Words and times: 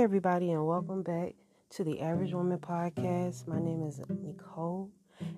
everybody, 0.00 0.50
and 0.50 0.66
welcome 0.66 1.02
back 1.02 1.34
to 1.68 1.84
the 1.84 2.00
Average 2.00 2.32
Woman 2.32 2.56
Podcast. 2.56 3.46
My 3.46 3.60
name 3.60 3.82
is 3.82 4.00
Nicole, 4.08 4.90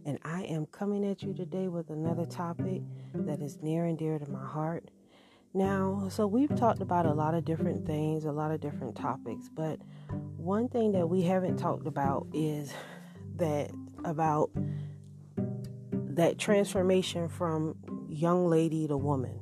and 0.07 0.21
I 0.23 0.45
am 0.45 0.67
coming 0.67 1.05
at 1.05 1.21
you 1.21 1.35
today 1.35 1.67
with 1.67 1.91
another 1.91 2.25
topic 2.25 2.83
that 3.13 3.43
is 3.43 3.59
near 3.61 3.87
and 3.87 3.99
dear 3.99 4.21
to 4.21 4.31
my 4.31 4.47
heart. 4.47 4.89
Now, 5.53 6.07
so 6.09 6.29
we've 6.29 6.55
talked 6.55 6.81
about 6.81 7.07
a 7.07 7.13
lot 7.13 7.35
of 7.35 7.45
different 7.45 7.85
things, 7.85 8.25
a 8.25 8.31
lot 8.31 8.53
of 8.53 8.61
different 8.61 8.95
topics, 8.95 9.49
but 9.53 9.81
one 10.37 10.69
thing 10.69 10.93
that 10.93 11.09
we 11.09 11.23
haven't 11.23 11.57
talked 11.57 11.89
about 11.89 12.29
is 12.33 12.73
that 13.39 13.73
about 14.05 14.53
that 15.93 16.39
transformation 16.39 17.29
from 17.29 17.75
young 18.09 18.47
lady 18.47 18.87
to 18.87 18.97
woman. 18.97 19.41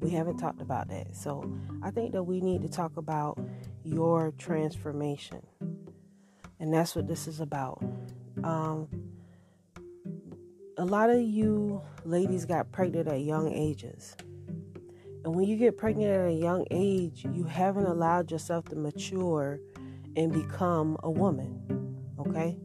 We 0.00 0.10
haven't 0.10 0.36
talked 0.38 0.60
about 0.60 0.88
that. 0.88 1.16
So 1.16 1.50
I 1.80 1.90
think 1.90 2.12
that 2.12 2.24
we 2.24 2.40
need 2.40 2.60
to 2.62 2.68
talk 2.68 2.96
about 2.96 3.38
your 3.84 4.32
transformation. 4.38 5.46
And 6.60 6.72
that's 6.72 6.94
what 6.94 7.08
this 7.08 7.26
is 7.26 7.40
about. 7.40 7.82
Um, 8.44 8.88
a 10.78 10.84
lot 10.84 11.10
of 11.10 11.20
you 11.20 11.82
ladies 12.04 12.44
got 12.44 12.72
pregnant 12.72 13.08
at 13.08 13.20
young 13.20 13.52
ages. 13.52 14.16
And 15.24 15.34
when 15.34 15.46
you 15.46 15.56
get 15.56 15.76
pregnant 15.76 16.10
at 16.10 16.28
a 16.28 16.32
young 16.32 16.66
age, 16.70 17.24
you 17.32 17.44
haven't 17.44 17.86
allowed 17.86 18.30
yourself 18.30 18.68
to 18.70 18.76
mature 18.76 19.60
and 20.16 20.32
become 20.32 20.96
a 21.02 21.10
woman. 21.10 21.96
Okay? 22.18 22.58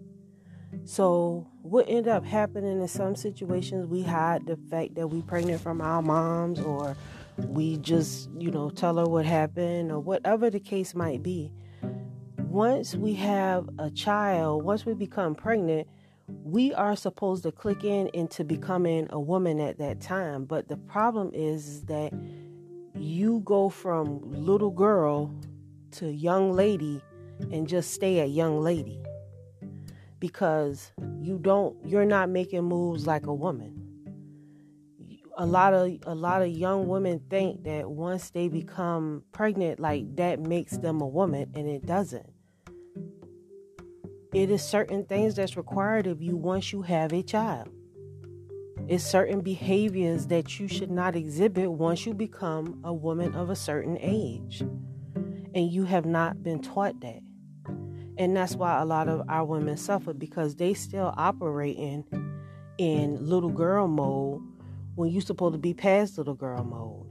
So, 0.85 1.47
what 1.61 1.85
end 1.89 2.07
up 2.07 2.23
happening 2.23 2.81
in 2.81 2.87
some 2.87 3.15
situations, 3.15 3.87
we 3.87 4.03
hide 4.03 4.47
the 4.47 4.55
fact 4.55 4.95
that 4.95 5.07
we 5.07 5.21
pregnant 5.21 5.61
from 5.61 5.81
our 5.81 6.01
moms 6.01 6.59
or 6.59 6.95
we 7.45 7.77
just, 7.77 8.29
you 8.37 8.51
know, 8.51 8.69
tell 8.69 8.97
her 8.97 9.05
what 9.05 9.25
happened 9.25 9.91
or 9.91 9.99
whatever 9.99 10.49
the 10.49 10.59
case 10.59 10.95
might 10.95 11.21
be. 11.21 11.51
Once 12.39 12.95
we 12.95 13.13
have 13.13 13.69
a 13.77 13.89
child, 13.91 14.63
once 14.63 14.85
we 14.85 14.93
become 14.93 15.35
pregnant, 15.35 15.87
we 16.27 16.73
are 16.73 16.95
supposed 16.95 17.43
to 17.43 17.51
click 17.51 17.83
in 17.83 18.07
into 18.13 18.43
becoming 18.43 19.07
a 19.11 19.19
woman 19.19 19.59
at 19.59 19.77
that 19.77 20.01
time. 20.01 20.45
But 20.45 20.67
the 20.67 20.77
problem 20.77 21.31
is, 21.33 21.83
that 21.83 22.11
you 22.95 23.41
go 23.45 23.69
from 23.69 24.21
little 24.23 24.71
girl 24.71 25.33
to 25.91 26.11
young 26.11 26.53
lady 26.53 27.01
and 27.51 27.67
just 27.67 27.93
stay 27.93 28.19
a 28.19 28.25
young 28.25 28.61
lady 28.61 28.99
because 30.19 30.91
you 31.21 31.37
don't 31.37 31.75
you're 31.85 32.05
not 32.05 32.29
making 32.29 32.63
moves 32.63 33.05
like 33.05 33.27
a 33.27 33.33
woman 33.33 33.76
a 35.37 35.45
lot 35.45 35.73
of 35.73 35.91
a 36.07 36.15
lot 36.15 36.41
of 36.41 36.49
young 36.49 36.87
women 36.87 37.21
think 37.29 37.63
that 37.63 37.89
once 37.89 38.31
they 38.31 38.47
become 38.47 39.23
pregnant 39.31 39.79
like 39.79 40.15
that 40.15 40.39
makes 40.39 40.77
them 40.77 40.99
a 40.99 41.07
woman 41.07 41.51
and 41.55 41.67
it 41.67 41.85
doesn't. 41.85 42.27
It 44.33 44.49
is 44.49 44.63
certain 44.63 45.05
things 45.05 45.35
that's 45.35 45.55
required 45.55 46.07
of 46.07 46.21
you 46.21 46.35
once 46.35 46.73
you 46.73 46.81
have 46.81 47.13
a 47.13 47.21
child. 47.21 47.69
It's 48.87 49.03
certain 49.03 49.41
behaviors 49.41 50.27
that 50.27 50.59
you 50.59 50.67
should 50.67 50.91
not 50.91 51.15
exhibit 51.15 51.71
once 51.71 52.05
you 52.05 52.13
become 52.13 52.81
a 52.83 52.93
woman 52.93 53.35
of 53.35 53.49
a 53.49 53.55
certain 53.55 53.97
age. 54.01 54.61
And 54.61 55.71
you 55.71 55.85
have 55.85 56.05
not 56.05 56.43
been 56.43 56.61
taught 56.61 56.99
that. 57.01 57.21
And 58.17 58.35
that's 58.35 58.55
why 58.55 58.79
a 58.79 58.85
lot 58.85 59.07
of 59.07 59.23
our 59.29 59.45
women 59.45 59.77
suffer 59.77 60.13
because 60.13 60.55
they 60.55 60.73
still 60.73 61.13
operating 61.15 62.05
in 62.77 63.17
little 63.27 63.49
girl 63.49 63.87
mode 63.87 64.41
when 64.97 65.11
you're 65.11 65.21
supposed 65.21 65.53
to 65.53 65.59
be 65.59 65.75
past 65.75 66.17
little 66.17 66.33
girl 66.33 66.63
mode. 66.63 67.05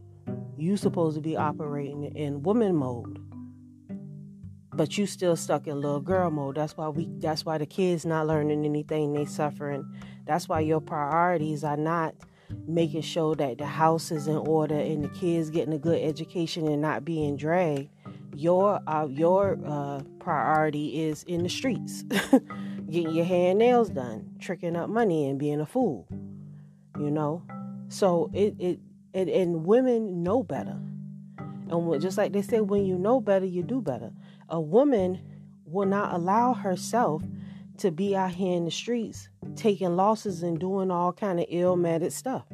You 0.58 0.76
supposed 0.76 1.14
to 1.14 1.20
be 1.20 1.36
operating 1.36 2.04
in 2.16 2.42
woman 2.42 2.74
mode. 2.74 3.20
But 4.74 4.98
you 4.98 5.06
still 5.06 5.36
stuck 5.36 5.68
in 5.68 5.80
little 5.80 6.00
girl 6.00 6.30
mode. 6.32 6.56
That's 6.56 6.76
why 6.76 6.88
we 6.88 7.08
that's 7.18 7.44
why 7.44 7.58
the 7.58 7.66
kids 7.66 8.04
not 8.04 8.26
learning 8.26 8.64
anything, 8.64 9.12
they 9.12 9.24
suffering. 9.24 9.88
That's 10.26 10.48
why 10.48 10.60
your 10.60 10.80
priorities 10.80 11.62
are 11.62 11.76
not 11.76 12.16
making 12.66 13.02
sure 13.02 13.36
that 13.36 13.58
the 13.58 13.66
house 13.66 14.10
is 14.10 14.26
in 14.26 14.36
order 14.36 14.74
and 14.74 15.04
the 15.04 15.08
kids 15.10 15.50
getting 15.50 15.72
a 15.72 15.78
good 15.78 16.02
education 16.02 16.66
and 16.66 16.82
not 16.82 17.04
being 17.04 17.36
dragged. 17.36 17.88
Your 18.34 18.80
uh, 18.88 19.06
your 19.06 19.60
uh, 19.64 20.00
priority 20.18 21.04
is 21.04 21.22
in 21.22 21.44
the 21.44 21.48
streets, 21.48 22.02
getting 22.90 23.10
your 23.10 23.24
hair 23.24 23.50
and 23.50 23.60
nails 23.60 23.90
done, 23.90 24.34
tricking 24.40 24.74
up 24.74 24.90
money 24.90 25.28
and 25.28 25.38
being 25.38 25.60
a 25.60 25.66
fool. 25.66 26.08
You 26.98 27.10
know, 27.10 27.42
so 27.88 28.30
it 28.32 28.54
it, 28.58 28.80
it 29.12 29.28
and 29.28 29.64
women 29.64 30.22
know 30.22 30.42
better. 30.42 30.78
And 31.68 32.00
just 32.00 32.16
like 32.16 32.32
they 32.32 32.42
say, 32.42 32.60
when 32.60 32.84
you 32.86 32.96
know 32.96 33.20
better, 33.20 33.44
you 33.44 33.62
do 33.62 33.80
better. 33.80 34.12
A 34.48 34.60
woman 34.60 35.20
will 35.64 35.86
not 35.86 36.14
allow 36.14 36.54
herself 36.54 37.22
to 37.78 37.90
be 37.90 38.14
out 38.16 38.30
here 38.30 38.56
in 38.56 38.64
the 38.64 38.70
streets 38.70 39.28
taking 39.56 39.96
losses 39.96 40.42
and 40.42 40.58
doing 40.58 40.90
all 40.90 41.12
kind 41.12 41.40
of 41.40 41.46
ill-mannered 41.48 42.12
stuff. 42.12 42.44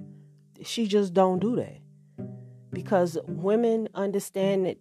She 0.63 0.87
just 0.87 1.13
don't 1.13 1.41
do 1.41 1.57
that 1.57 1.79
because 2.73 3.19
women 3.27 3.89
understand 3.95 4.67
it 4.67 4.79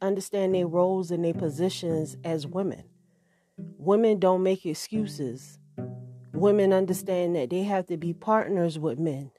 understand 0.00 0.54
their 0.54 0.66
roles 0.66 1.10
and 1.10 1.24
their 1.24 1.34
positions 1.34 2.16
as 2.24 2.46
women. 2.46 2.84
Women 3.56 4.18
don't 4.18 4.42
make 4.42 4.64
excuses. 4.64 5.58
Women 6.32 6.72
understand 6.72 7.36
that 7.36 7.50
they 7.50 7.62
have 7.62 7.86
to 7.88 7.96
be 7.96 8.12
partners 8.12 8.78
with 8.78 8.98
men. 8.98 9.30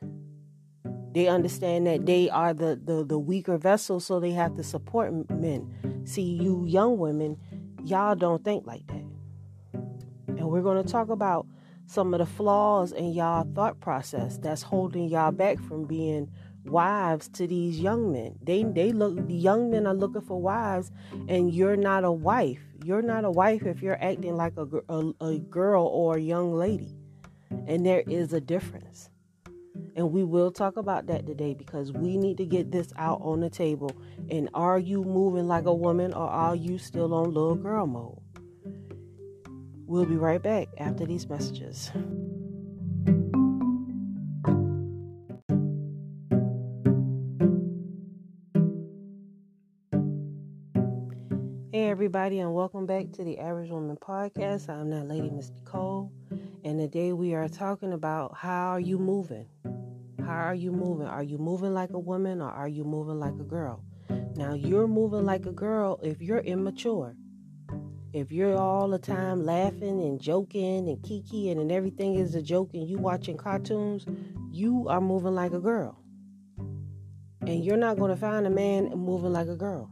They 1.16 1.30
understand 1.30 1.88
that 1.88 2.06
they 2.06 2.30
are 2.30 2.54
the, 2.54 2.78
the, 2.84 3.06
the 3.06 3.18
weaker 3.18 3.58
vessel, 3.58 4.02
so 4.02 4.20
they 4.20 4.32
have 4.32 4.54
to 4.56 4.64
support 4.64 5.14
men. 5.32 6.04
See, 6.04 6.22
you 6.22 6.66
young 6.68 6.98
women, 6.98 7.38
y'all 7.86 8.16
don't 8.16 8.44
think 8.44 8.68
like 8.68 8.86
that. 8.88 9.06
And 10.28 10.50
we're 10.50 10.62
going 10.62 10.84
to 10.84 10.92
talk 10.92 11.08
about 11.08 11.48
some 11.86 12.14
of 12.14 12.20
the 12.20 12.26
flaws 12.26 12.92
in 12.92 13.14
y'all 13.14 13.48
thought 13.56 13.80
process 13.80 14.38
that's 14.40 14.62
holding 14.62 15.08
y'all 15.08 15.32
back 15.32 15.58
from 15.62 15.86
being 15.86 16.30
wives 16.66 17.30
to 17.30 17.48
these 17.48 17.80
young 17.80 18.12
men. 18.12 18.36
They 18.44 18.64
they 18.64 18.92
look 18.92 19.16
the 19.28 19.36
young 19.36 19.72
men 19.72 19.88
are 19.88 19.94
looking 19.94 20.22
for 20.22 20.42
wives, 20.42 20.92
and 21.30 21.54
you're 21.54 21.78
not 21.78 22.04
a 22.04 22.12
wife. 22.12 22.60
You're 22.84 23.02
not 23.02 23.24
a 23.24 23.32
wife 23.32 23.66
if 23.66 23.82
you're 23.82 24.04
acting 24.04 24.36
like 24.36 24.58
a, 24.58 24.68
a, 24.90 25.14
a 25.22 25.40
girl 25.40 25.86
or 25.86 26.18
a 26.18 26.22
young 26.22 26.54
lady, 26.54 26.98
and 27.68 27.86
there 27.86 28.04
is 28.06 28.34
a 28.34 28.42
difference. 28.42 29.10
And 29.96 30.12
we 30.12 30.24
will 30.24 30.52
talk 30.52 30.78
about 30.78 31.08
that 31.08 31.26
today 31.26 31.54
because 31.54 31.92
we 31.92 32.18
need 32.18 32.38
to 32.38 32.46
get 32.46 32.72
this 32.72 32.92
out 32.98 33.22
on 33.22 33.40
the 33.40 33.50
table. 33.50 33.92
And 34.30 34.50
are 34.54 34.78
you 34.78 35.04
moving 35.04 35.48
like 35.48 35.66
a 35.66 35.74
woman 35.74 36.14
or 36.14 36.28
are 36.28 36.56
you 36.56 36.78
still 36.78 37.14
on 37.14 37.34
little 37.34 37.56
girl 37.56 37.88
mode? 37.88 38.20
We'll 39.88 40.06
be 40.06 40.18
right 40.18 40.42
back 40.42 40.68
after 40.78 41.06
these 41.06 41.30
messages. 41.30 41.92
Hey, 51.72 51.90
everybody, 51.90 52.40
and 52.40 52.54
welcome 52.54 52.86
back 52.86 53.12
to 53.14 53.24
the 53.24 53.38
Average 53.38 53.70
Woman 53.70 53.98
Podcast. 53.98 54.70
I'm 54.70 54.90
that 54.90 55.08
lady, 55.08 55.30
Miss 55.30 55.52
Nicole, 55.52 56.12
and 56.66 56.80
today 56.80 57.14
we 57.14 57.36
are 57.36 57.46
mm-hmm. 57.46 57.56
talking 57.56 57.94
about 57.94 58.36
how 58.36 58.70
are 58.70 58.80
you 58.80 58.98
mm-hmm. 58.98 59.06
moving? 59.06 59.46
How 60.26 60.34
are 60.34 60.56
you 60.56 60.72
moving? 60.72 61.06
Are 61.06 61.22
you 61.22 61.38
moving 61.38 61.76
like 61.76 61.92
a 61.92 62.00
woman 62.00 62.42
or 62.42 62.50
are 62.50 62.68
you 62.68 62.84
moving 62.84 63.20
like 63.20 63.36
a 63.36 63.44
girl? 63.44 63.84
Now, 64.36 64.56
you're 64.56 64.88
moving 64.88 65.24
like 65.26 65.46
a 65.46 65.52
girl 65.52 66.00
if 66.02 66.22
you're 66.22 66.40
immature. 66.40 67.16
If 68.14 68.32
you're 68.32 68.58
all 68.58 68.90
the 68.90 68.98
time 68.98 69.46
laughing 69.46 70.02
and 70.02 70.20
joking 70.20 70.90
and 70.90 70.98
kikiing 71.04 71.62
and 71.62 71.72
everything 71.72 72.16
is 72.16 72.34
a 72.34 72.42
joke 72.42 72.72
and 72.74 72.90
you 72.90 72.98
watching 72.98 73.38
cartoons, 73.38 74.08
you 74.50 74.88
are 74.90 75.02
moving 75.02 75.36
like 75.36 75.54
a 75.54 75.60
girl. 75.60 76.00
And 77.42 77.64
you're 77.64 77.78
not 77.78 78.00
going 78.00 78.10
to 78.10 78.18
find 78.18 78.48
a 78.48 78.50
man 78.50 78.90
moving 78.96 79.34
like 79.34 79.48
a 79.50 79.56
girl. 79.56 79.92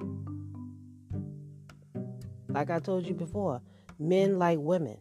Like 2.50 2.72
I 2.72 2.80
told 2.80 3.06
you 3.06 3.14
before, 3.14 3.62
men 4.00 4.40
like 4.40 4.58
women. 4.58 4.98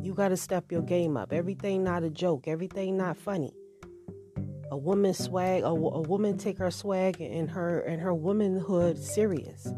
You 0.00 0.14
got 0.14 0.28
to 0.28 0.36
step 0.36 0.70
your 0.70 0.82
game 0.82 1.16
up. 1.16 1.32
Everything 1.32 1.84
not 1.84 2.02
a 2.02 2.10
joke, 2.10 2.46
everything 2.46 2.96
not 2.96 3.16
funny 3.16 3.52
a 4.70 4.76
woman 4.76 5.12
swag 5.12 5.64
a, 5.64 5.66
a 5.66 6.00
woman 6.02 6.38
take 6.38 6.58
her 6.58 6.70
swag 6.70 7.20
and 7.20 7.50
her 7.50 7.80
and 7.80 8.00
her 8.00 8.14
womanhood 8.14 8.96
serious 8.96 9.72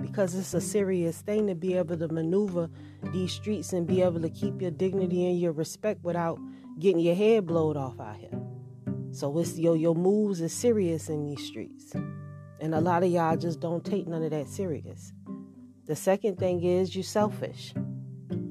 because 0.00 0.34
it's 0.34 0.54
a 0.54 0.60
serious 0.60 1.20
thing 1.20 1.46
to 1.46 1.54
be 1.54 1.74
able 1.74 1.96
to 1.96 2.08
maneuver 2.08 2.70
these 3.12 3.32
streets 3.32 3.72
and 3.72 3.86
be 3.86 4.00
able 4.00 4.20
to 4.20 4.30
keep 4.30 4.60
your 4.60 4.70
dignity 4.70 5.26
and 5.26 5.38
your 5.38 5.52
respect 5.52 6.02
without 6.02 6.38
getting 6.78 7.00
your 7.00 7.14
head 7.14 7.46
blowed 7.46 7.76
off 7.76 8.00
out 8.00 8.16
here. 8.16 8.40
So 9.10 9.36
it's 9.38 9.58
your 9.58 9.76
your 9.76 9.94
moves 9.94 10.40
is 10.40 10.52
serious 10.52 11.08
in 11.08 11.26
these 11.26 11.44
streets. 11.44 11.92
And 12.60 12.74
a 12.74 12.80
lot 12.80 13.02
of 13.02 13.10
y'all 13.10 13.36
just 13.36 13.60
don't 13.60 13.84
take 13.84 14.06
none 14.06 14.22
of 14.22 14.30
that 14.30 14.48
serious. 14.48 15.12
The 15.86 15.96
second 15.96 16.38
thing 16.38 16.62
is 16.64 16.96
you 16.96 17.02
selfish. 17.02 17.74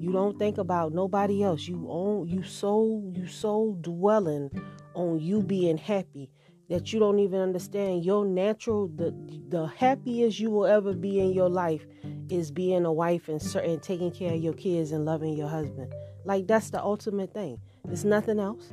You 0.08 0.14
don't 0.14 0.40
think 0.40 0.58
about 0.58 0.94
nobody 0.94 1.44
else. 1.44 1.68
You 1.68 1.86
own 1.90 2.30
you 2.30 2.42
so 2.42 3.12
you 3.14 3.28
so 3.28 3.78
dwelling 3.82 4.50
on 4.94 5.20
you 5.20 5.44
being 5.44 5.78
happy 5.78 6.32
that 6.70 6.94
you 6.94 7.00
don't 7.02 7.20
even 7.20 7.42
understand 7.42 8.06
your 8.06 8.24
natural 8.24 8.88
the 8.88 9.14
the 9.50 9.68
happiest 9.68 10.40
you 10.40 10.50
will 10.50 10.66
ever 10.66 10.94
be 10.94 11.20
in 11.20 11.34
your 11.34 11.50
life 11.50 11.86
is 12.30 12.52
being 12.52 12.86
a 12.86 12.94
wife 12.94 13.28
and, 13.28 13.42
certain 13.42 13.82
taking 13.82 14.10
care 14.10 14.34
of 14.34 14.42
your 14.42 14.54
kids 14.54 14.94
and 14.94 15.04
loving 15.04 15.34
your 15.34 15.50
husband. 15.50 15.94
Like 16.24 16.48
that's 16.48 16.70
the 16.70 16.82
ultimate 16.82 17.34
thing. 17.34 17.60
There's 17.84 18.06
nothing 18.06 18.40
else. 18.40 18.72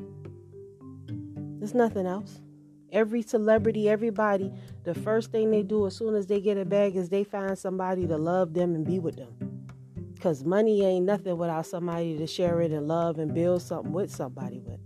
There's 1.58 1.75
nothing 1.75 2.06
else. 2.06 2.40
Every 2.92 3.22
celebrity, 3.22 3.88
everybody, 3.88 4.52
the 4.84 4.94
first 4.94 5.32
thing 5.32 5.50
they 5.50 5.64
do 5.64 5.84
as 5.88 5.96
soon 5.96 6.14
as 6.14 6.28
they 6.28 6.40
get 6.40 6.58
a 6.58 6.64
bag 6.64 6.94
is 6.94 7.08
they 7.08 7.25
find 7.25 7.58
somebody 7.58 8.06
to 8.06 8.16
love 8.16 8.54
them 8.54 8.76
and 8.76 8.86
be 8.86 9.00
with 9.00 9.16
them. 9.16 9.44
Because 10.25 10.43
money 10.43 10.82
ain't 10.82 11.05
nothing 11.05 11.37
without 11.37 11.67
somebody 11.67 12.17
to 12.17 12.26
share 12.26 12.62
it 12.62 12.73
and 12.73 12.88
love 12.88 13.19
and 13.19 13.35
build 13.35 13.61
something 13.61 13.93
with 13.93 14.11
somebody 14.11 14.59
with. 14.59 14.81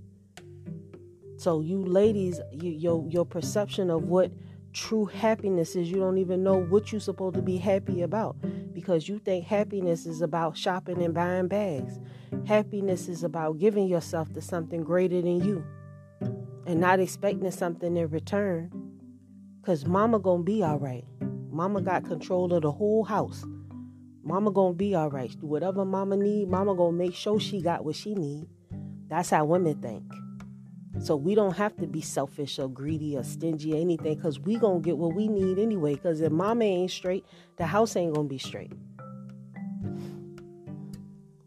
So 1.37 1.61
you 1.61 1.81
ladies, 1.81 2.40
you, 2.50 2.73
your 2.73 3.06
your 3.08 3.25
perception 3.25 3.88
of 3.88 4.02
what 4.02 4.32
true 4.73 5.05
happiness 5.05 5.76
is, 5.76 5.88
you 5.88 5.99
don't 5.99 6.19
even 6.19 6.43
know 6.43 6.56
what 6.56 6.90
you're 6.90 7.00
supposed 7.00 7.37
to 7.37 7.43
be 7.43 7.56
happy 7.56 8.02
about 8.02 8.35
because 8.75 9.08
you 9.08 9.20
think 9.20 9.44
happiness 9.44 10.06
is 10.06 10.23
about 10.23 10.56
shopping 10.56 11.00
and 11.05 11.14
buying 11.14 11.46
bags. 11.46 12.00
Happiness 12.44 13.06
is 13.06 13.23
about 13.23 13.58
giving 13.58 13.87
yourself 13.87 14.32
to 14.32 14.41
something 14.41 14.82
greater 14.82 15.23
than 15.23 15.41
you 15.44 15.64
and 16.67 16.81
not 16.81 16.99
expecting 16.99 17.52
something 17.52 17.96
in 17.96 18.08
return. 18.08 18.73
Cause 19.62 19.87
mama 19.87 20.19
gonna 20.19 20.43
be 20.43 20.64
all 20.64 20.81
right. 20.81 21.05
Mama 21.49 21.81
got 21.81 22.05
control 22.05 22.52
of 22.52 22.62
the 22.62 22.73
whole 22.73 23.05
house. 23.05 23.44
Mama 24.28 24.50
gonna 24.50 24.75
be 24.75 24.94
all 24.94 25.08
right. 25.08 25.34
Whatever 25.40 25.86
mama 25.86 26.14
need, 26.14 26.50
mama 26.50 26.75
gonna 26.75 26.94
make 26.94 27.14
sure 27.14 27.40
she 27.40 27.62
got 27.62 27.82
what 27.82 27.96
she 27.96 28.14
need. 28.14 28.46
That's 29.08 29.30
how 29.30 29.46
women 29.46 29.80
think. 29.80 30.04
So 31.02 31.16
we 31.16 31.34
don't 31.34 31.56
have 31.56 31.75
to 31.78 31.86
be 31.86 32.02
selfish 32.02 32.58
or 32.58 32.69
greedy 32.69 33.16
or 33.16 33.25
stingy 33.25 33.72
or 33.72 33.76
anything 33.76 34.16
because 34.16 34.38
we 34.38 34.58
to 34.82 34.86
get 34.86 34.98
what 34.98 35.14
we 35.14 35.28
need 35.28 35.58
anyway. 35.58 35.94
Because 35.94 36.20
if 36.20 36.30
mama 36.30 36.66
ain't 36.66 36.90
straight, 36.90 37.25
the 37.56 37.64
house 37.64 37.96
ain't 37.96 38.14
to 38.28 38.34
be 38.34 38.36
straight. 38.36 38.75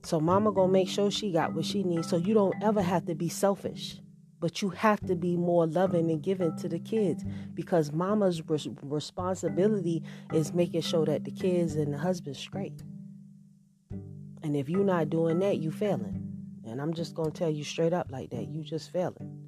So 0.02 0.20
mama 0.20 0.52
to 0.70 0.74
make 0.74 0.90
sure 0.90 1.12
she 1.12 1.32
got 1.32 1.54
what 1.54 1.66
she 1.66 1.84
needs. 1.84 2.10
So 2.10 2.18
you 2.18 2.34
don't 2.34 2.56
ever 2.64 2.82
have 2.82 3.06
to 3.06 3.14
be 3.14 3.30
selfish. 3.30 4.00
But 4.42 4.62
you 4.62 4.70
have 4.72 5.00
to 5.06 5.16
be 5.16 5.38
more 5.38 5.68
loving 5.68 6.12
and 6.12 6.22
giving 6.22 6.58
to 6.58 6.68
the 6.68 6.80
kids 6.80 7.24
because 7.54 7.94
mama's 7.94 8.42
res- 8.50 8.68
responsibility 8.82 10.04
is 10.34 10.54
making 10.54 10.82
sure 10.82 11.06
that 11.06 11.24
the 11.24 11.32
kids 11.32 11.76
and 11.76 11.94
the 11.94 11.98
husband 12.00 12.36
straight. 12.36 12.84
And 14.44 14.56
if 14.56 14.68
you're 14.68 14.84
not 14.84 15.12
doing 15.12 15.40
that, 15.40 15.60
you 15.60 15.72
failing. 15.72 16.28
And 16.66 16.82
I'm 16.82 16.94
just 16.94 17.16
to 17.16 17.30
tell 17.32 17.52
you 17.52 17.64
straight 17.64 17.94
up 17.94 18.08
like 18.10 18.32
that. 18.32 18.50
You 18.50 18.64
just 18.64 18.92
failing. 18.92 19.48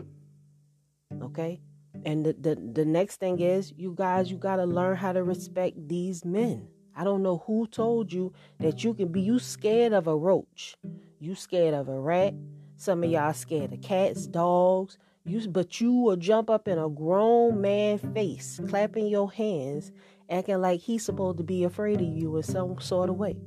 Okay? 1.22 1.60
And 2.06 2.26
the, 2.26 2.34
the, 2.34 2.56
the 2.56 2.86
next 2.86 3.20
thing 3.20 3.40
is, 3.40 3.74
you 3.76 3.96
guys, 3.98 4.30
you 4.30 4.38
got 4.38 4.58
to 4.58 4.66
learn 4.66 4.96
how 4.96 5.14
to 5.14 5.24
respect 5.24 5.88
these 5.88 6.24
men. 6.24 6.68
I 6.96 7.04
don't 7.04 7.24
know 7.24 7.44
who 7.48 7.66
told 7.66 8.14
you 8.14 8.34
that 8.60 8.84
you 8.84 8.94
can 8.94 9.08
be, 9.12 9.22
you 9.22 9.40
scared 9.40 9.94
of 9.94 10.08
a 10.08 10.16
roach. 10.16 10.76
You 11.20 11.34
scared 11.34 11.74
of 11.74 11.90
a 11.90 12.00
rat. 12.00 12.36
Some 12.84 13.02
of 13.02 13.10
y'all 13.10 13.32
scared 13.32 13.72
of 13.72 13.82
cats, 13.82 14.28
dogs. 14.28 14.98
You, 15.24 15.48
but 15.48 15.80
you 15.80 15.94
will 15.94 16.18
jump 16.18 16.50
up 16.50 16.68
in 16.68 16.78
a 16.78 16.90
grown 16.90 17.62
man 17.62 17.98
face, 17.98 18.60
clapping 18.68 19.08
your 19.08 19.32
hands, 19.32 19.94
acting 20.30 20.60
like 20.60 20.82
he's 20.82 21.06
supposed 21.06 21.38
to 21.38 21.46
be 21.46 21.64
afraid 21.64 22.02
of 22.02 22.08
you 22.08 22.36
in 22.36 22.44
some 22.44 22.78
sort 22.82 23.10
of 23.10 23.16
way. 23.16 23.38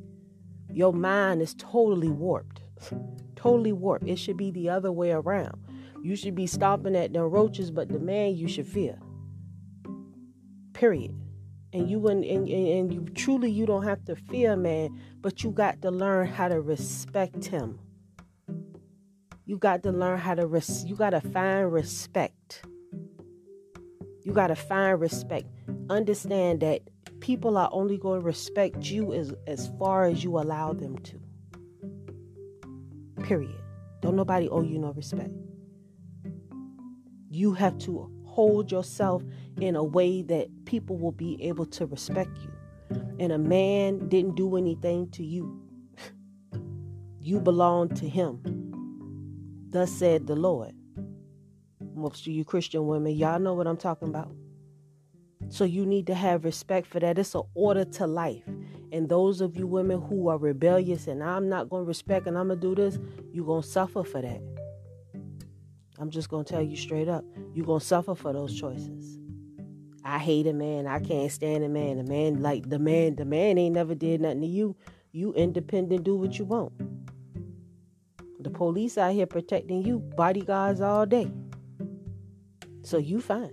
Your 0.73 0.95
mind 0.95 1.43
is 1.43 1.55
totally 1.55 2.09
warped 2.09 2.63
totally 3.37 3.75
warped. 3.75 4.09
It 4.09 4.17
should 4.17 4.39
be 4.39 4.51
the 4.51 4.71
other 4.71 4.91
way 4.91 5.11
around. 5.11 5.63
You 6.03 6.17
should 6.17 6.35
be 6.35 6.47
stomping 6.47 6.97
at 6.97 7.13
the 7.13 7.23
roaches, 7.23 7.71
but 7.71 7.91
the 7.91 7.99
man 7.99 8.37
you 8.37 8.49
should 8.49 8.67
fear. 8.67 8.99
Period. 10.73 11.15
And 11.75 11.91
you 11.91 12.09
and, 12.09 12.25
and, 12.25 12.49
and 12.49 12.91
you 12.91 13.05
truly 13.15 13.51
you 13.51 13.67
don't 13.67 13.83
have 13.83 14.03
to 14.07 14.17
fear 14.17 14.57
man, 14.57 14.99
but 15.21 15.45
you 15.45 15.51
got 15.51 15.83
to 15.83 15.91
learn 15.91 16.27
how 16.27 16.49
to 16.49 16.59
respect 16.59 17.45
him. 17.45 17.79
You 19.49 19.59
got 19.59 19.85
to 19.85 19.93
learn 19.93 20.19
how 20.19 20.35
to 20.35 20.45
res- 20.45 20.85
you 20.85 20.97
got 20.97 21.11
to 21.11 21.21
find 21.21 21.73
respect. 21.73 22.65
You 24.25 24.33
got 24.33 24.49
to 24.49 24.57
find 24.57 25.01
respect. 25.01 25.47
Understand 25.89 26.59
that 26.61 26.81
people 27.21 27.57
are 27.57 27.69
only 27.71 27.97
going 27.97 28.21
to 28.21 28.27
respect 28.27 28.91
you 28.91 29.15
as, 29.15 29.33
as 29.47 29.71
far 29.79 30.07
as 30.07 30.25
you 30.25 30.37
allow 30.41 30.73
them 30.73 30.99
to. 30.99 31.21
Period. 33.23 33.55
Don't 34.01 34.17
nobody 34.17 34.49
owe 34.49 34.63
you 34.63 34.81
no 34.81 34.93
respect. 34.93 35.31
You 37.31 37.53
have 37.53 37.79
to 37.79 38.11
hold 38.25 38.73
yourself 38.73 39.23
in 39.61 39.77
a 39.77 39.85
way 39.85 40.23
that 40.23 40.49
people 40.65 40.99
will 40.99 41.13
be 41.13 41.41
able 41.41 41.67
to 41.67 41.87
respect 41.87 42.37
you. 42.39 42.53
And 43.21 43.31
a 43.31 43.39
man 43.39 44.09
didn't 44.09 44.35
do 44.35 44.57
anything 44.57 45.09
to 45.13 45.25
you. 45.25 45.63
You 47.21 47.41
belong 47.41 47.89
to 47.97 48.09
him. 48.09 48.56
Thus 49.77 49.93
said 49.93 50.27
the 50.27 50.35
Lord. 50.35 50.73
Most 51.95 52.23
of 52.23 52.29
you 52.29 52.47
Christian 52.47 52.87
women, 52.87 53.15
y'all 53.15 53.39
know 53.39 53.53
what 53.53 53.67
I'm 53.67 53.77
talking 53.77 54.09
about. 54.09 54.35
So 55.51 55.65
you 55.65 55.85
need 55.85 56.07
to 56.07 56.15
have 56.15 56.47
respect 56.47 56.87
for 56.87 56.99
that. 56.99 57.19
It's 57.19 57.35
an 57.35 57.43
order 57.53 57.85
to 57.85 58.07
life. 58.07 58.45
And 58.91 59.07
those 59.07 59.43
of 59.43 59.55
you 59.55 59.67
women 59.67 60.01
who 60.01 60.29
are 60.31 60.39
rebellious 60.39 61.09
and 61.09 61.23
I'm 61.23 61.51
not 61.51 61.69
going 61.69 61.85
to 61.85 61.87
respect 61.87 62.27
and 62.27 62.39
I'm 62.39 62.47
going 62.47 62.59
to 62.59 62.67
do 62.67 62.75
this, 62.75 62.99
you're 63.35 63.45
going 63.45 63.61
to 63.61 63.69
suffer 63.69 64.03
for 64.03 64.23
that. 64.23 64.41
I'm 65.99 66.09
just 66.09 66.31
going 66.31 66.47
to 66.47 66.51
tell 66.55 66.63
you 66.63 66.75
straight 66.75 67.11
up. 67.11 67.27
You're 67.53 67.67
going 67.67 67.81
to 67.81 67.87
suffer 67.87 68.15
for 68.15 68.33
those 68.33 68.59
choices. 68.59 69.19
I 70.03 70.17
hate 70.17 70.47
a 70.47 70.55
man. 70.55 70.87
I 70.87 71.01
can't 71.01 71.31
stand 71.31 71.65
a 71.65 71.69
man. 71.69 71.99
A 71.99 72.03
man 72.03 72.41
like 72.41 72.71
the 72.71 72.79
man, 72.79 73.17
the 73.17 73.27
man 73.27 73.59
ain't 73.59 73.75
never 73.75 73.95
did 73.95 74.23
nothing 74.23 74.41
to 74.41 74.47
you. 74.47 74.75
You 75.13 75.35
independent, 75.35 76.03
do 76.05 76.17
what 76.17 76.39
you 76.39 76.47
want. 76.47 76.73
The 78.47 78.53
police 78.53 78.97
out 78.97 79.13
here 79.13 79.27
protecting 79.27 79.83
you, 79.83 79.99
bodyguards 79.99 80.81
all 80.81 81.05
day. 81.05 81.29
So 82.85 82.97
you 82.97 83.21
fine. 83.21 83.51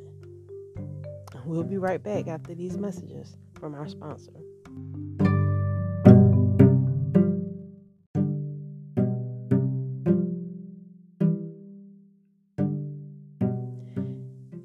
We'll 1.45 1.63
be 1.63 1.79
right 1.79 2.01
back 2.01 2.27
after 2.27 2.53
these 2.53 2.77
messages 2.77 3.35
from 3.59 3.73
our 3.73 3.87
sponsor. 3.87 4.33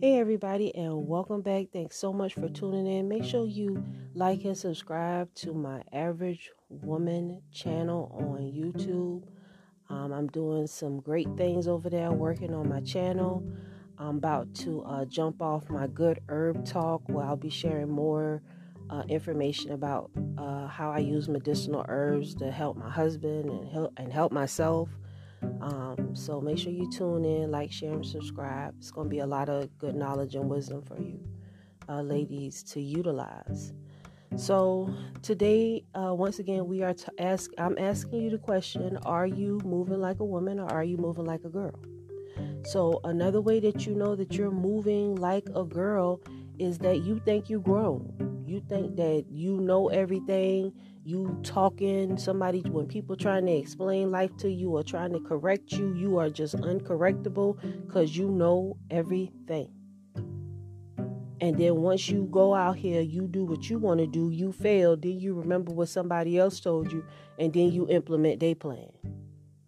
Hey, 0.02 0.20
everybody, 0.20 0.74
and 0.74 1.08
welcome 1.08 1.40
back. 1.40 1.68
Thanks 1.72 1.96
so 1.96 2.12
much 2.12 2.34
for 2.34 2.50
tuning 2.50 2.86
in. 2.86 3.08
Make 3.08 3.24
sure 3.24 3.46
you 3.46 3.82
like 4.12 4.44
and 4.44 4.58
subscribe 4.58 5.32
to 5.36 5.54
my 5.54 5.82
Average 5.90 6.50
Woman 6.68 7.40
channel 7.50 8.14
on 8.14 8.52
YouTube. 8.52 9.22
Um, 9.90 10.12
I'm 10.12 10.26
doing 10.28 10.66
some 10.66 11.00
great 11.00 11.28
things 11.36 11.66
over 11.66 11.88
there, 11.88 12.12
working 12.12 12.54
on 12.54 12.68
my 12.68 12.80
channel. 12.80 13.42
I'm 13.98 14.18
about 14.18 14.54
to 14.56 14.82
uh, 14.82 15.04
jump 15.06 15.40
off 15.42 15.68
my 15.70 15.86
good 15.86 16.20
herb 16.28 16.64
talk 16.64 17.02
where 17.08 17.24
I'll 17.24 17.36
be 17.36 17.50
sharing 17.50 17.90
more 17.90 18.42
uh, 18.90 19.02
information 19.08 19.72
about 19.72 20.10
uh, 20.36 20.66
how 20.66 20.90
I 20.90 20.98
use 20.98 21.28
medicinal 21.28 21.84
herbs 21.88 22.34
to 22.36 22.50
help 22.50 22.76
my 22.76 22.90
husband 22.90 23.50
and 23.50 23.68
help 23.68 23.92
and 23.96 24.12
help 24.12 24.32
myself. 24.32 24.88
Um, 25.60 26.14
so 26.14 26.40
make 26.40 26.58
sure 26.58 26.72
you 26.72 26.90
tune 26.90 27.24
in, 27.24 27.50
like, 27.50 27.72
share, 27.72 27.92
and 27.92 28.06
subscribe. 28.06 28.74
It's 28.78 28.90
going 28.90 29.06
to 29.06 29.10
be 29.10 29.20
a 29.20 29.26
lot 29.26 29.48
of 29.48 29.76
good 29.78 29.94
knowledge 29.94 30.34
and 30.34 30.48
wisdom 30.48 30.82
for 30.82 31.00
you, 31.00 31.20
uh, 31.88 32.02
ladies, 32.02 32.62
to 32.64 32.80
utilize. 32.80 33.72
So 34.36 34.94
today, 35.22 35.84
uh, 35.94 36.14
once 36.14 36.38
again, 36.38 36.66
we 36.66 36.82
are 36.82 36.94
to 36.94 37.12
ask. 37.18 37.50
I'm 37.58 37.76
asking 37.78 38.22
you 38.22 38.30
the 38.30 38.38
question: 38.38 38.98
Are 39.04 39.26
you 39.26 39.60
moving 39.64 40.00
like 40.00 40.20
a 40.20 40.24
woman, 40.24 40.60
or 40.60 40.70
are 40.70 40.84
you 40.84 40.96
moving 40.96 41.24
like 41.24 41.44
a 41.44 41.48
girl? 41.48 41.74
So 42.64 43.00
another 43.04 43.40
way 43.40 43.60
that 43.60 43.86
you 43.86 43.94
know 43.94 44.14
that 44.16 44.34
you're 44.34 44.50
moving 44.50 45.16
like 45.16 45.48
a 45.54 45.64
girl 45.64 46.20
is 46.58 46.78
that 46.78 46.98
you 47.04 47.20
think 47.24 47.48
you 47.48 47.60
grown. 47.60 48.44
You 48.46 48.60
think 48.68 48.96
that 48.96 49.26
you 49.30 49.60
know 49.60 49.88
everything 49.88 50.72
you 51.04 51.38
talking 51.42 52.18
somebody 52.18 52.60
when 52.60 52.86
people 52.86 53.16
trying 53.16 53.46
to 53.46 53.52
explain 53.52 54.10
life 54.10 54.36
to 54.36 54.50
you 54.50 54.70
or 54.76 54.82
trying 54.82 55.12
to 55.12 55.20
correct 55.20 55.72
you 55.72 55.94
you 55.94 56.18
are 56.18 56.28
just 56.28 56.54
uncorrectable 56.56 57.56
because 57.86 58.14
you 58.14 58.28
know 58.28 58.76
everything 58.90 59.72
and 61.40 61.58
then 61.58 61.76
once 61.76 62.08
you 62.08 62.28
go 62.30 62.54
out 62.54 62.76
here 62.76 63.00
you 63.00 63.26
do 63.26 63.44
what 63.44 63.68
you 63.70 63.78
want 63.78 64.00
to 64.00 64.06
do 64.06 64.30
you 64.30 64.52
fail 64.52 64.96
then 64.96 65.18
you 65.18 65.34
remember 65.34 65.72
what 65.72 65.88
somebody 65.88 66.38
else 66.38 66.60
told 66.60 66.90
you 66.92 67.04
and 67.38 67.52
then 67.52 67.70
you 67.70 67.88
implement 67.88 68.40
their 68.40 68.54
plan 68.54 68.90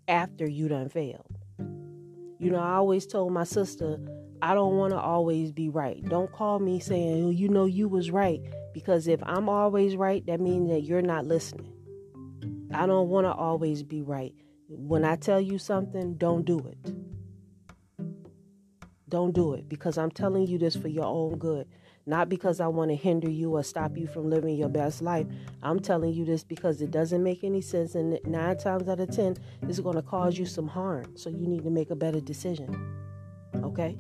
after 0.08 0.48
you 0.48 0.68
done 0.68 0.88
failed 0.88 1.38
you 2.38 2.50
know 2.50 2.58
i 2.58 2.74
always 2.74 3.06
told 3.06 3.32
my 3.32 3.44
sister 3.44 3.98
i 4.42 4.54
don't 4.54 4.76
want 4.76 4.92
to 4.92 4.98
always 4.98 5.52
be 5.52 5.68
right 5.68 6.04
don't 6.08 6.32
call 6.32 6.58
me 6.58 6.80
saying 6.80 7.32
you 7.36 7.48
know 7.48 7.66
you 7.66 7.88
was 7.88 8.10
right 8.10 8.40
because 8.72 9.08
if 9.08 9.20
I'm 9.24 9.48
always 9.48 9.96
right, 9.96 10.24
that 10.26 10.40
means 10.40 10.70
that 10.70 10.82
you're 10.82 11.02
not 11.02 11.26
listening. 11.26 11.72
I 12.72 12.86
don't 12.86 13.08
want 13.08 13.26
to 13.26 13.32
always 13.32 13.82
be 13.82 14.02
right. 14.02 14.34
When 14.68 15.04
I 15.04 15.16
tell 15.16 15.40
you 15.40 15.58
something, 15.58 16.14
don't 16.14 16.44
do 16.44 16.58
it. 16.58 16.94
Don't 19.10 19.32
do 19.32 19.54
it 19.54 19.68
because 19.68 19.98
I'm 19.98 20.10
telling 20.10 20.46
you 20.46 20.56
this 20.56 20.76
for 20.76 20.88
your 20.88 21.04
own 21.04 21.36
good. 21.36 21.66
Not 22.06 22.28
because 22.28 22.60
I 22.60 22.68
want 22.68 22.90
to 22.90 22.96
hinder 22.96 23.28
you 23.28 23.56
or 23.56 23.62
stop 23.62 23.96
you 23.96 24.06
from 24.06 24.30
living 24.30 24.56
your 24.56 24.68
best 24.68 25.02
life. 25.02 25.26
I'm 25.62 25.80
telling 25.80 26.12
you 26.12 26.24
this 26.24 26.44
because 26.44 26.80
it 26.80 26.90
doesn't 26.90 27.22
make 27.22 27.44
any 27.44 27.60
sense. 27.60 27.94
And 27.94 28.18
nine 28.24 28.56
times 28.56 28.88
out 28.88 29.00
of 29.00 29.10
ten, 29.14 29.36
it's 29.62 29.80
going 29.80 29.96
to 29.96 30.02
cause 30.02 30.38
you 30.38 30.46
some 30.46 30.68
harm. 30.68 31.16
So 31.16 31.28
you 31.28 31.46
need 31.46 31.64
to 31.64 31.70
make 31.70 31.90
a 31.90 31.96
better 31.96 32.20
decision. 32.20 32.96
Okay? 33.56 33.98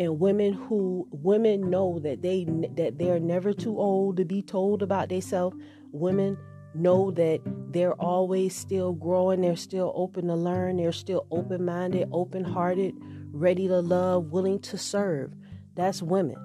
and 0.00 0.18
women 0.18 0.54
who 0.54 1.06
women 1.10 1.68
know 1.68 1.98
that 1.98 2.22
they 2.22 2.44
that 2.74 2.98
they're 2.98 3.20
never 3.20 3.52
too 3.52 3.78
old 3.78 4.16
to 4.16 4.24
be 4.24 4.40
told 4.40 4.82
about 4.82 5.10
themselves 5.10 5.54
women 5.92 6.38
know 6.74 7.10
that 7.10 7.40
they're 7.72 7.94
always 7.94 8.54
still 8.54 8.92
growing 8.92 9.40
they're 9.40 9.56
still 9.56 9.92
open 9.96 10.28
to 10.28 10.34
learn 10.34 10.76
they're 10.76 10.92
still 10.92 11.26
open-minded 11.30 12.08
open-hearted 12.12 12.94
ready 13.32 13.68
to 13.68 13.80
love 13.80 14.32
willing 14.32 14.58
to 14.60 14.78
serve. 14.78 15.32
That's 15.74 16.02
women. 16.02 16.36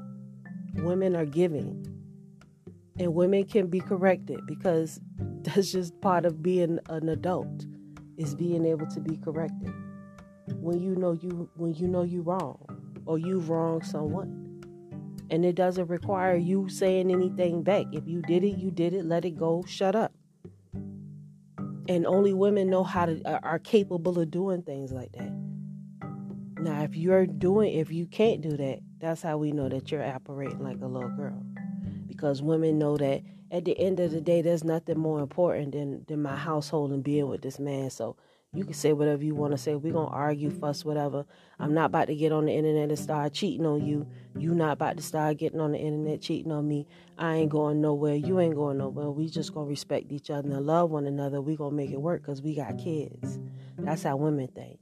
Women 0.76 1.16
are 1.16 1.26
giving. 1.26 1.86
And 2.98 3.14
women 3.14 3.44
can 3.46 3.68
be 3.68 3.80
corrected 3.80 4.40
because 4.46 5.00
that's 5.42 5.72
just 5.72 6.00
part 6.02 6.26
of 6.26 6.42
being 6.42 6.80
an 6.90 7.10
adult 7.10 7.66
is 8.18 8.36
being 8.36 8.66
able 8.66 8.88
to 8.88 9.00
be 9.00 9.18
corrected. 9.18 9.74
When 10.62 10.80
you 10.80 10.96
know 10.96 11.12
you 11.12 11.50
when 11.56 11.74
you 11.74 11.88
know 11.88 12.04
you 12.04 12.22
wrong 12.22 12.58
or 13.06 13.18
you've 13.18 13.50
wronged 13.50 13.86
someone. 13.86 14.45
And 15.30 15.44
it 15.44 15.56
doesn't 15.56 15.88
require 15.88 16.36
you 16.36 16.70
saying 16.70 17.12
anything 17.12 17.64
back. 17.64 17.86
If 17.92 18.08
you 18.08 18.22
did 18.22 18.44
it, 18.44 18.58
you 18.58 18.72
did 18.72 18.94
it. 18.94 19.06
Let 19.06 19.26
it 19.26 19.38
go. 19.38 19.64
Shut 19.68 19.96
up. 19.96 20.14
And 21.88 22.06
only 22.06 22.34
women 22.34 22.70
know 22.70 22.84
how 22.84 23.06
to 23.06 23.44
are 23.44 23.60
capable 23.60 24.20
of 24.20 24.32
doing 24.32 24.64
things 24.64 24.92
like 24.92 25.12
that. 25.14 25.32
Now, 26.60 26.82
if 26.84 26.96
you're 26.96 27.28
doing, 27.28 27.74
if 27.76 27.92
you 27.92 28.08
can't 28.08 28.42
do 28.42 28.58
that, 28.58 28.80
that's 29.00 29.22
how 29.22 29.38
we 29.38 29.52
know 29.52 29.70
that 29.70 29.92
you're 29.92 30.04
operating 30.04 30.64
like 30.64 30.82
a 30.82 30.88
little 30.88 31.10
girl. 31.10 31.44
Because 32.08 32.42
women 32.42 32.80
know 32.80 32.98
that 32.98 33.22
at 33.52 33.66
the 33.66 33.78
end 33.78 34.00
of 34.00 34.12
the 34.12 34.22
day, 34.22 34.42
there's 34.42 34.64
nothing 34.64 34.98
more 34.98 35.20
important 35.20 35.74
than 35.74 36.04
than 36.08 36.22
my 36.22 36.36
household 36.36 36.92
and 36.92 37.04
being 37.04 37.28
with 37.28 37.42
this 37.42 37.60
man. 37.60 37.90
So 37.90 38.16
you 38.56 38.64
can 38.64 38.74
say 38.74 38.94
whatever 38.94 39.24
you 39.24 39.36
want 39.36 39.52
to 39.52 39.58
say. 39.58 39.76
We're 39.76 39.94
going 39.94 40.08
to 40.08 40.14
argue, 40.14 40.50
fuss, 40.50 40.86
whatever. 40.86 41.26
I'm 41.60 41.74
not 41.74 41.88
about 41.88 42.08
to 42.08 42.16
get 42.16 42.32
on 42.32 42.46
the 42.46 42.54
internet 42.54 42.90
and 42.90 42.98
start 42.98 43.34
cheating 43.34 43.66
on 43.66 43.86
you. 43.86 44.08
You 44.38 44.56
not 44.56 44.74
about 44.74 44.98
to 44.98 45.04
start 45.04 45.38
getting 45.38 45.60
on 45.60 45.74
the 45.74 45.78
internet 45.78 46.22
cheating 46.22 46.52
on 46.52 46.68
me. 46.68 46.88
I 47.18 47.36
ain't 47.36 47.52
going 47.52 47.82
nowhere. 47.82 48.16
You 48.16 48.40
ain't 48.40 48.56
going 48.56 48.78
nowhere. 48.78 49.10
We 49.10 49.30
just 49.30 49.54
going 49.54 49.66
to 49.68 49.70
respect 49.70 50.12
each 50.12 50.30
other 50.30 50.50
and 50.50 50.66
love 50.66 50.90
one 50.90 51.06
another. 51.06 51.42
We 51.42 51.58
going 51.58 51.72
to 51.72 51.76
make 51.76 51.92
it 51.92 52.02
work 52.02 52.22
because 52.22 52.42
we 52.42 52.56
got 52.56 52.78
kids. 52.78 53.40
That's 53.78 54.04
how 54.04 54.16
women 54.16 54.48
think. 54.48 54.80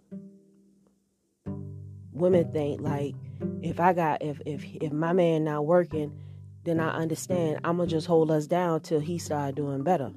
Women 2.12 2.51
think 2.51 2.80
like 2.80 3.15
if 3.63 3.80
I 3.80 3.94
got 3.94 4.22
if 4.22 4.39
if 4.46 4.63
if 4.75 4.92
my 4.92 5.13
man 5.13 5.46
not 5.46 5.65
working, 5.65 6.15
then 6.63 6.80
I 6.80 6.89
understand. 6.89 7.60
I'm 7.63 7.77
gonna 7.77 7.89
just 7.89 8.06
hold 8.06 8.30
us 8.30 8.46
down 8.46 8.82
till 8.82 9.00
he 9.00 9.18
start 9.18 9.56
doing 9.56 9.84
better. 9.84 10.12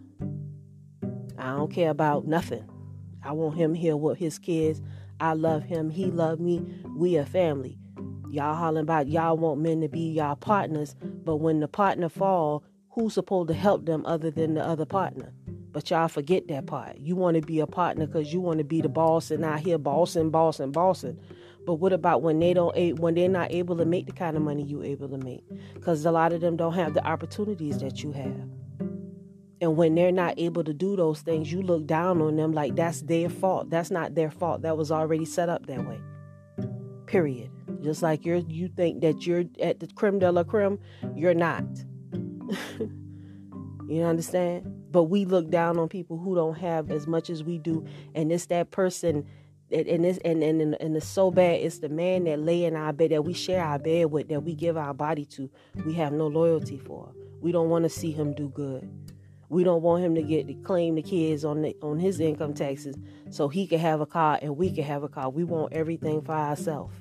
I 1.39 1.51
don't 1.57 1.73
care 1.73 1.91
about 1.91 2.27
nothing. 2.27 2.69
I 3.27 3.33
want 3.33 3.57
him 3.57 3.75
here 3.75 3.97
with 3.97 4.19
his 4.19 4.39
kids. 4.39 4.81
I 5.19 5.33
love 5.33 5.65
him. 5.65 5.91
He 5.91 6.07
love 6.07 6.39
me. 6.39 6.65
We 6.97 7.17
a 7.17 7.27
family. 7.27 7.77
Y'all 8.31 8.55
hollering 8.55 8.83
about 8.83 9.09
y'all 9.09 9.37
want 9.37 9.61
men 9.61 9.81
to 9.81 9.89
be 9.89 10.13
y'all 10.13 10.37
partners, 10.37 10.95
but 11.25 11.37
when 11.37 11.61
the 11.61 11.69
partner 11.69 12.09
fall, 12.09 12.63
who's 12.91 13.15
supposed 13.15 13.49
to 13.49 13.55
help 13.55 13.87
them 13.87 14.05
other 14.07 14.31
than 14.31 14.55
the 14.55 14.65
other 14.65 14.85
partner? 14.85 15.33
But 15.73 15.91
y'all 15.91 16.09
forget 16.09 16.47
that 16.49 16.67
part. 16.67 16.99
You 16.99 17.17
want 17.17 17.35
to 17.35 17.43
be 17.43 17.61
a 17.61 17.67
partner 17.67 18.07
because 18.07 18.33
you 18.33 18.41
want 18.41 18.59
to 18.59 18.65
be 18.65 18.81
the 18.81 18.89
boss 18.89 19.31
and 19.31 19.45
out 19.45 19.61
here 19.61 19.79
bossing, 19.79 20.31
bossing, 20.31 20.71
bossing. 20.71 21.19
But 21.67 21.75
what 21.75 21.93
about 21.93 22.23
when 22.23 22.39
they 22.39 22.55
don't 22.55 22.99
when 22.99 23.15
they're 23.15 23.29
not 23.29 23.51
able 23.51 23.77
to 23.77 23.85
make 23.85 24.07
the 24.07 24.13
kind 24.13 24.37
of 24.37 24.43
money 24.43 24.63
you 24.63 24.83
able 24.83 25.09
to 25.09 25.19
make? 25.19 25.45
Because 25.75 26.05
a 26.05 26.13
lot 26.13 26.33
of 26.33 26.41
them 26.41 26.57
don't 26.57 26.75
have 26.75 26.95
the 26.95 27.05
opportunities 27.05 27.79
that 27.79 28.03
you 28.03 28.13
have. 28.13 28.49
And 29.61 29.77
when 29.77 29.95
they're 29.95 30.13
not 30.13 30.35
able 30.39 30.65
to 30.65 30.75
do 30.75 30.97
those 30.97 31.21
things, 31.21 31.51
you 31.51 31.63
look 31.63 31.87
down 31.87 32.21
on 32.21 32.37
them 32.37 32.53
like 32.53 32.77
that's 32.77 33.03
their 33.03 33.31
fault. 33.31 33.71
That's 33.71 33.91
not 33.91 34.15
their 34.15 34.31
fault. 34.31 34.63
That 34.63 34.77
was 34.77 34.93
already 34.93 35.25
set 35.25 35.49
up 35.49 35.67
that 35.67 35.87
way. 35.87 36.01
Period. 37.07 37.51
Just 37.83 38.03
like 38.03 38.25
you're 38.25 38.37
you 38.37 38.69
think 38.69 39.01
that 39.01 39.27
you're 39.27 39.45
at 39.63 39.81
the 39.81 39.87
creme 39.87 40.19
de 40.19 40.31
la 40.31 40.45
creme, 40.45 40.79
you're 41.15 41.35
not. 41.35 41.65
you 43.89 44.03
understand? 44.03 44.73
But 44.91 45.05
we 45.05 45.25
look 45.25 45.51
down 45.51 45.79
on 45.79 45.89
people 45.89 46.19
who 46.19 46.35
don't 46.35 46.59
have 46.59 46.91
as 46.91 47.07
much 47.07 47.31
as 47.31 47.43
we 47.45 47.59
do, 47.59 47.87
and 48.15 48.33
it's 48.33 48.47
that 48.47 48.71
person 48.71 49.27
and 49.71 50.05
this 50.05 50.19
and, 50.25 50.43
and 50.43 50.77
and 50.81 50.97
it's 50.97 51.07
so 51.07 51.31
bad 51.31 51.61
it's 51.61 51.81
the 51.81 51.89
man 51.89 52.25
that 52.25 52.39
lay 52.39 52.65
in 52.65 52.77
our 52.77 52.93
bed 52.93 53.11
that 53.11 53.25
we 53.25 53.33
share 53.33 53.65
our 53.65 53.79
bed 53.79 54.07
with 54.07 54.29
that 54.29 54.41
we 54.41 54.55
give 54.55 54.77
our 54.77 54.95
body 54.95 55.25
to 55.25 55.51
we 55.85 55.93
have 55.93 56.13
no 56.13 56.29
loyalty 56.29 56.79
for 56.79 57.13
we 57.41 57.51
don't 57.51 57.69
want 57.69 57.83
to 57.83 57.89
see 57.89 58.13
him 58.13 58.33
do 58.33 58.49
good 58.51 58.89
we 59.49 59.65
don't 59.65 59.83
want 59.83 60.03
him 60.03 60.15
to 60.15 60.23
get 60.23 60.47
to 60.49 60.55
claim 60.55 60.95
the 60.95 61.03
kids 61.03 61.45
on 61.45 61.63
the, 61.63 61.77
on 61.83 61.99
his 61.99 62.21
income 62.21 62.55
taxes 62.55 62.97
so 63.31 63.49
he 63.49 63.67
can 63.67 63.79
have 63.79 64.01
a 64.01 64.07
car 64.07 64.39
and 64.43 64.57
we 64.57 64.71
can 64.71 64.85
have 64.85 65.03
a 65.03 65.09
car. 65.09 65.31
We 65.31 65.45
want 65.45 65.73
everything 65.73 66.23
for 66.23 66.33
ourselves. 66.33 66.95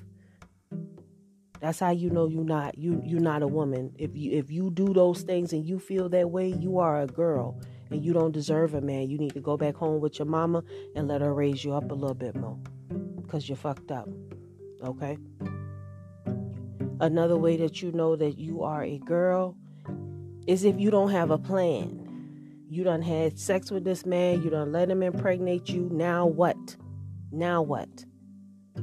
That's 1.60 1.80
how 1.80 1.90
you 1.90 2.10
know 2.10 2.26
you're 2.26 2.44
not 2.44 2.76
you 2.76 3.00
you're 3.04 3.20
not 3.20 3.42
a 3.42 3.46
woman. 3.46 3.92
If 3.96 4.14
you 4.14 4.32
if 4.32 4.50
you 4.50 4.70
do 4.70 4.92
those 4.92 5.22
things 5.22 5.52
and 5.52 5.64
you 5.64 5.78
feel 5.78 6.08
that 6.10 6.30
way, 6.30 6.48
you 6.48 6.78
are 6.78 7.00
a 7.00 7.06
girl 7.06 7.60
and 7.90 8.04
you 8.04 8.12
don't 8.12 8.32
deserve 8.32 8.74
a 8.74 8.80
man. 8.80 9.08
You 9.08 9.18
need 9.18 9.34
to 9.34 9.40
go 9.40 9.56
back 9.56 9.74
home 9.74 10.00
with 10.00 10.18
your 10.18 10.26
mama 10.26 10.62
and 10.94 11.08
let 11.08 11.22
her 11.22 11.32
raise 11.32 11.64
you 11.64 11.72
up 11.72 11.90
a 11.90 11.94
little 11.94 12.14
bit 12.14 12.36
more 12.36 12.58
because 13.22 13.48
you're 13.48 13.56
fucked 13.56 13.90
up. 13.90 14.08
Okay? 14.84 15.18
Another 17.00 17.36
way 17.36 17.56
that 17.56 17.82
you 17.82 17.92
know 17.92 18.16
that 18.16 18.38
you 18.38 18.62
are 18.62 18.82
a 18.82 18.98
girl 18.98 19.56
is 20.46 20.64
if 20.64 20.78
you 20.78 20.90
don't 20.90 21.10
have 21.10 21.30
a 21.30 21.38
plan. 21.38 22.05
You 22.68 22.82
done 22.82 23.02
had 23.02 23.38
sex 23.38 23.70
with 23.70 23.84
this 23.84 24.04
man. 24.04 24.42
You 24.42 24.50
done 24.50 24.72
let 24.72 24.90
him 24.90 25.02
impregnate 25.02 25.68
you. 25.68 25.88
Now 25.92 26.26
what? 26.26 26.76
Now 27.30 27.62
what? 27.62 28.04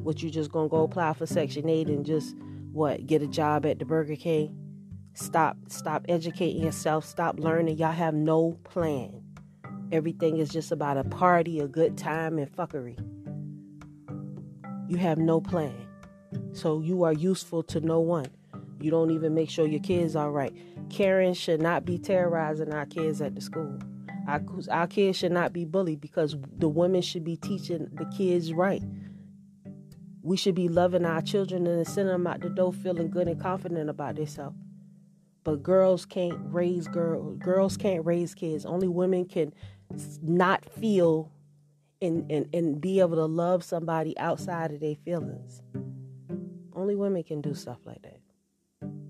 What 0.02 0.24
you 0.24 0.30
just 0.30 0.52
gonna 0.52 0.70
go 0.70 0.84
apply 0.84 1.14
for 1.14 1.26
Section 1.26 1.68
8 1.68 1.88
and 1.88 2.06
just 2.06 2.36
what? 2.72 3.06
Get 3.06 3.22
a 3.22 3.28
job 3.28 3.66
at 3.66 3.80
the 3.80 3.86
Burger 3.86 4.16
King? 4.16 4.58
Stop 5.16 5.58
stop 5.68 6.06
educating 6.08 6.64
yourself. 6.64 7.06
Stop 7.06 7.40
learning. 7.40 7.78
Y'all 7.78 7.92
have 7.92 8.14
no 8.14 8.58
plan. 8.64 9.22
Everything 9.92 10.38
is 10.38 10.50
just 10.50 10.72
about 10.72 10.98
a 10.98 11.04
party, 11.04 11.60
a 11.60 11.68
good 11.68 11.98
time, 11.98 12.40
and 12.40 12.50
fuckery. 12.50 12.98
You 14.90 14.98
have 14.98 15.18
no 15.18 15.42
plan. 15.42 15.88
So 16.54 16.80
you 16.80 17.04
are 17.04 17.14
useful 17.14 17.64
to 17.64 17.82
no 17.82 18.00
one. 18.00 18.28
You 18.80 18.92
don't 18.92 19.12
even 19.12 19.34
make 19.34 19.50
sure 19.50 19.66
your 19.66 19.82
kids 19.82 20.16
are 20.16 20.32
right. 20.32 20.54
Karen 20.90 21.34
should 21.34 21.62
not 21.62 21.86
be 21.86 21.98
terrorizing 21.98 22.74
our 22.74 22.86
kids 22.86 23.22
at 23.22 23.36
the 23.36 23.42
school. 23.42 23.80
Our, 24.28 24.42
our 24.72 24.88
kids 24.88 25.18
should 25.18 25.32
not 25.32 25.54
be 25.54 25.66
bullied 25.66 26.02
because 26.02 26.36
the 26.58 26.70
women 26.70 27.02
should 27.02 27.24
be 27.24 27.36
teaching 27.38 27.90
the 27.94 28.06
kids 28.06 28.54
right. 28.54 28.84
We 30.22 30.38
should 30.38 30.56
be 30.56 30.70
loving 30.70 31.06
our 31.06 31.22
children 31.22 31.68
and 31.68 31.86
sending 31.86 32.14
them 32.14 32.28
out 32.28 32.40
the 32.42 32.50
door 32.50 32.72
feeling 32.72 33.10
good 33.10 33.28
and 33.28 33.40
confident 33.42 33.90
about 33.90 34.16
themselves. 34.16 34.58
But 35.44 35.62
girls 35.62 36.06
can't 36.06 36.40
raise 36.46 36.88
girls. 36.88 37.38
Girls 37.40 37.76
can't 37.76 38.06
raise 38.06 38.34
kids. 38.34 38.66
Only 38.66 38.88
women 38.88 39.26
can 39.26 39.54
not 40.22 40.64
feel 40.66 41.32
and, 42.02 42.30
and, 42.32 42.48
and 42.54 42.80
be 42.80 43.02
able 43.02 43.18
to 43.18 43.26
love 43.26 43.64
somebody 43.64 44.18
outside 44.18 44.72
of 44.72 44.80
their 44.80 44.96
feelings. 44.96 45.62
Only 46.74 46.96
women 46.96 47.24
can 47.24 47.42
do 47.42 47.54
stuff 47.54 47.80
like 47.86 48.02
that. 48.04 48.20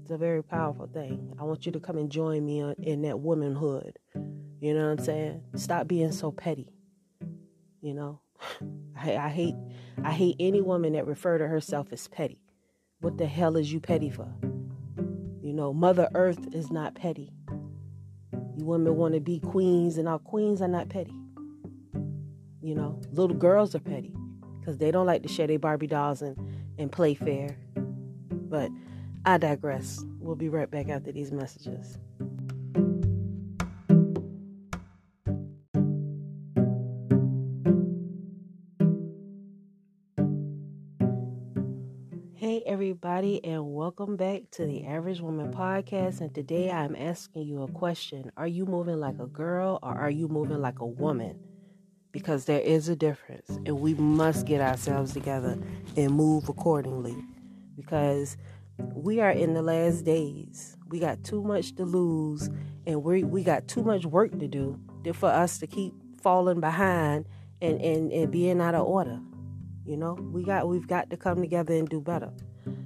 It's 0.03 0.12
a 0.12 0.17
very 0.17 0.43
powerful 0.43 0.88
thing. 0.88 1.33
I 1.39 1.43
want 1.43 1.65
you 1.65 1.72
to 1.72 1.79
come 1.79 1.98
and 1.98 2.12
join 2.12 2.45
me 2.45 2.62
uh, 2.62 2.74
in 2.77 3.03
that 3.03 3.22
womanhood. 3.22 3.98
You 4.60 4.74
know 4.74 4.89
what 4.89 5.00
I'm 5.00 5.05
saying? 5.05 5.41
Stop 5.55 5.88
being 5.88 6.12
so 6.12 6.29
petty. 6.29 6.67
You 7.79 7.93
know, 7.93 8.19
I, 9.01 9.15
I 9.15 9.29
hate 9.29 9.55
I 10.03 10.12
hate 10.12 10.36
any 10.41 10.60
woman 10.60 10.91
that 10.93 11.07
refer 11.07 11.38
to 11.38 11.48
herself 11.48 11.88
as 11.93 12.05
petty. 12.10 12.41
What 13.00 13.17
the 13.17 13.25
hell 13.25 13.55
is 13.55 13.72
you 13.72 13.79
petty 13.79 14.10
for? 14.10 14.27
You 15.41 15.53
know, 15.53 15.74
Mother 15.74 16.10
Earth 16.15 16.53
is 16.53 16.69
not 16.69 16.95
petty. 16.95 17.31
You 18.57 18.65
women 18.65 18.98
want 18.98 19.13
to 19.13 19.22
be 19.22 19.39
queens, 19.39 19.98
and 19.98 20.10
our 20.10 20.19
queens 20.19 20.62
are 20.62 20.67
not 20.67 20.89
petty. 20.89 21.15
You 22.62 22.75
know, 22.75 23.00
little 23.13 23.38
girls 23.38 23.74
are 23.74 23.79
petty 23.79 24.13
because 24.60 24.77
they 24.77 24.91
don't 24.91 25.05
like 25.05 25.24
to 25.24 25.29
share 25.29 25.48
their 25.48 25.60
Barbie 25.60 25.88
dolls 25.88 26.22
and, 26.22 26.36
and 26.77 26.91
play 26.91 27.13
fair. 27.13 27.57
But 28.29 28.69
I 29.25 29.37
digress. 29.37 30.03
We'll 30.19 30.35
be 30.35 30.49
right 30.49 30.69
back 30.69 30.89
after 30.89 31.11
these 31.13 31.31
messages. 31.31 31.97
Hey, 42.35 42.61
everybody, 42.65 43.41
and 43.45 43.73
welcome 43.73 44.17
back 44.17 44.51
to 44.51 44.65
the 44.65 44.85
Average 44.85 45.21
Woman 45.21 45.53
Podcast. 45.53 46.19
And 46.19 46.35
today 46.35 46.69
I'm 46.69 46.93
asking 46.95 47.43
you 47.47 47.63
a 47.63 47.71
question 47.71 48.29
Are 48.35 48.47
you 48.47 48.65
moving 48.65 48.99
like 48.99 49.19
a 49.19 49.27
girl 49.27 49.79
or 49.81 49.93
are 49.93 50.11
you 50.11 50.27
moving 50.27 50.61
like 50.61 50.79
a 50.79 50.85
woman? 50.85 51.39
because 52.11 52.45
there 52.45 52.59
is 52.59 52.89
a 52.89 52.95
difference 52.95 53.49
and 53.65 53.81
we 53.81 53.95
must 53.95 54.45
get 54.45 54.61
ourselves 54.61 55.13
together 55.13 55.57
and 55.97 56.13
move 56.13 56.47
accordingly 56.47 57.15
because 57.75 58.37
we 58.77 59.19
are 59.19 59.31
in 59.31 59.53
the 59.53 59.61
last 59.61 60.03
days. 60.03 60.77
We 60.89 60.99
got 60.99 61.23
too 61.23 61.43
much 61.43 61.75
to 61.75 61.85
lose 61.85 62.49
and 62.85 63.03
we 63.03 63.23
we 63.23 63.43
got 63.43 63.67
too 63.67 63.83
much 63.83 64.05
work 64.05 64.37
to 64.39 64.47
do 64.47 64.79
for 65.13 65.29
us 65.29 65.57
to 65.59 65.67
keep 65.67 65.93
falling 66.21 66.59
behind 66.59 67.25
and, 67.61 67.81
and, 67.81 68.11
and 68.11 68.31
being 68.31 68.61
out 68.61 68.75
of 68.75 68.85
order. 68.85 69.19
You 69.85 69.97
know, 69.97 70.13
we 70.13 70.43
got 70.43 70.67
we've 70.67 70.87
got 70.87 71.09
to 71.09 71.17
come 71.17 71.41
together 71.41 71.73
and 71.73 71.87
do 71.87 71.99
better. 71.99 72.31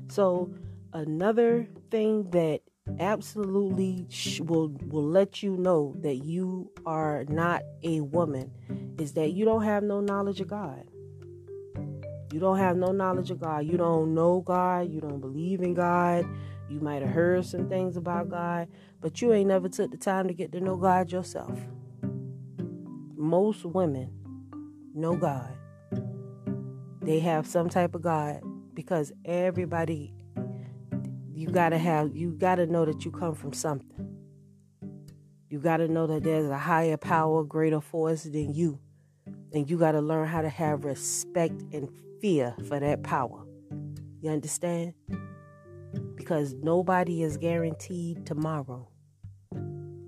So 0.10 0.51
another 0.94 1.67
thing 1.91 2.29
that 2.32 2.62
absolutely 3.00 4.08
will 4.39 4.75
will 4.88 5.06
let 5.06 5.44
you 5.44 5.58
know 5.58 5.96
that 6.00 6.15
you 6.15 6.72
are 6.86 7.25
not 7.27 7.62
a 7.84 8.01
woman 8.01 8.51
is 8.98 9.13
that 9.13 9.34
you 9.34 9.46
don't 9.46 9.63
have 9.63 9.84
no 9.84 10.01
knowledge 10.01 10.41
of 10.41 10.48
God. 10.48 10.84
You 12.32 12.40
don't 12.40 12.58
have 12.58 12.76
no 12.76 12.92
knowledge 12.92 13.32
of 13.32 13.40
God. 13.40 13.66
You 13.66 13.78
don't 13.78 14.14
know 14.14 14.42
God. 14.42 14.92
You 14.92 15.00
don't 15.00 15.20
believe 15.20 15.62
in 15.62 15.74
God. 15.74 16.26
You 16.70 16.82
might 16.82 17.02
have 17.02 17.12
heard 17.12 17.46
some 17.46 17.70
things 17.70 17.96
about 17.96 18.30
God, 18.30 18.68
but 19.00 19.22
you 19.22 19.32
ain't 19.32 19.48
never 19.48 19.70
took 19.70 19.92
the 19.92 19.98
time 19.98 20.28
to 20.28 20.34
get 20.34 20.52
to 20.52 20.60
know 20.60 20.76
God 20.76 21.12
yourself. 21.12 21.58
Most 23.16 23.64
women 23.64 24.12
know 24.94 25.16
God. 25.16 25.54
They 27.02 27.20
have 27.20 27.48
some 27.48 27.70
type 27.70 27.96
of 27.96 28.02
God 28.02 28.42
because 28.74 29.14
everybody 29.24 30.14
you 31.34 31.48
got 31.48 31.70
to 31.70 31.78
have 31.78 32.16
you 32.16 32.32
got 32.32 32.56
to 32.56 32.66
know 32.66 32.84
that 32.84 33.06
you 33.06 33.12
come 33.12 33.36
from 33.36 33.54
something. 33.54 34.18
You 35.50 35.60
got 35.60 35.78
to 35.78 35.88
know 35.88 36.08
that 36.08 36.24
there's 36.24 36.50
a 36.50 36.58
higher 36.58 36.98
power, 36.98 37.44
greater 37.44 37.80
force 37.80 38.24
than 38.24 38.54
you. 38.54 38.80
And 39.54 39.70
you 39.70 39.78
got 39.78 39.94
to 39.94 40.02
learn 40.02 40.28
how 40.28 40.42
to 40.42 40.50
have 40.50 40.84
respect 40.84 41.62
and 41.72 41.90
fear 42.22 42.56
for 42.68 42.80
that 42.80 43.04
power. 43.04 43.46
You 44.22 44.32
understand? 44.32 44.94
Because 46.16 46.54
nobody 46.56 47.24
is 47.24 47.38
guaranteed 47.38 48.26
tomorrow. 48.26 48.90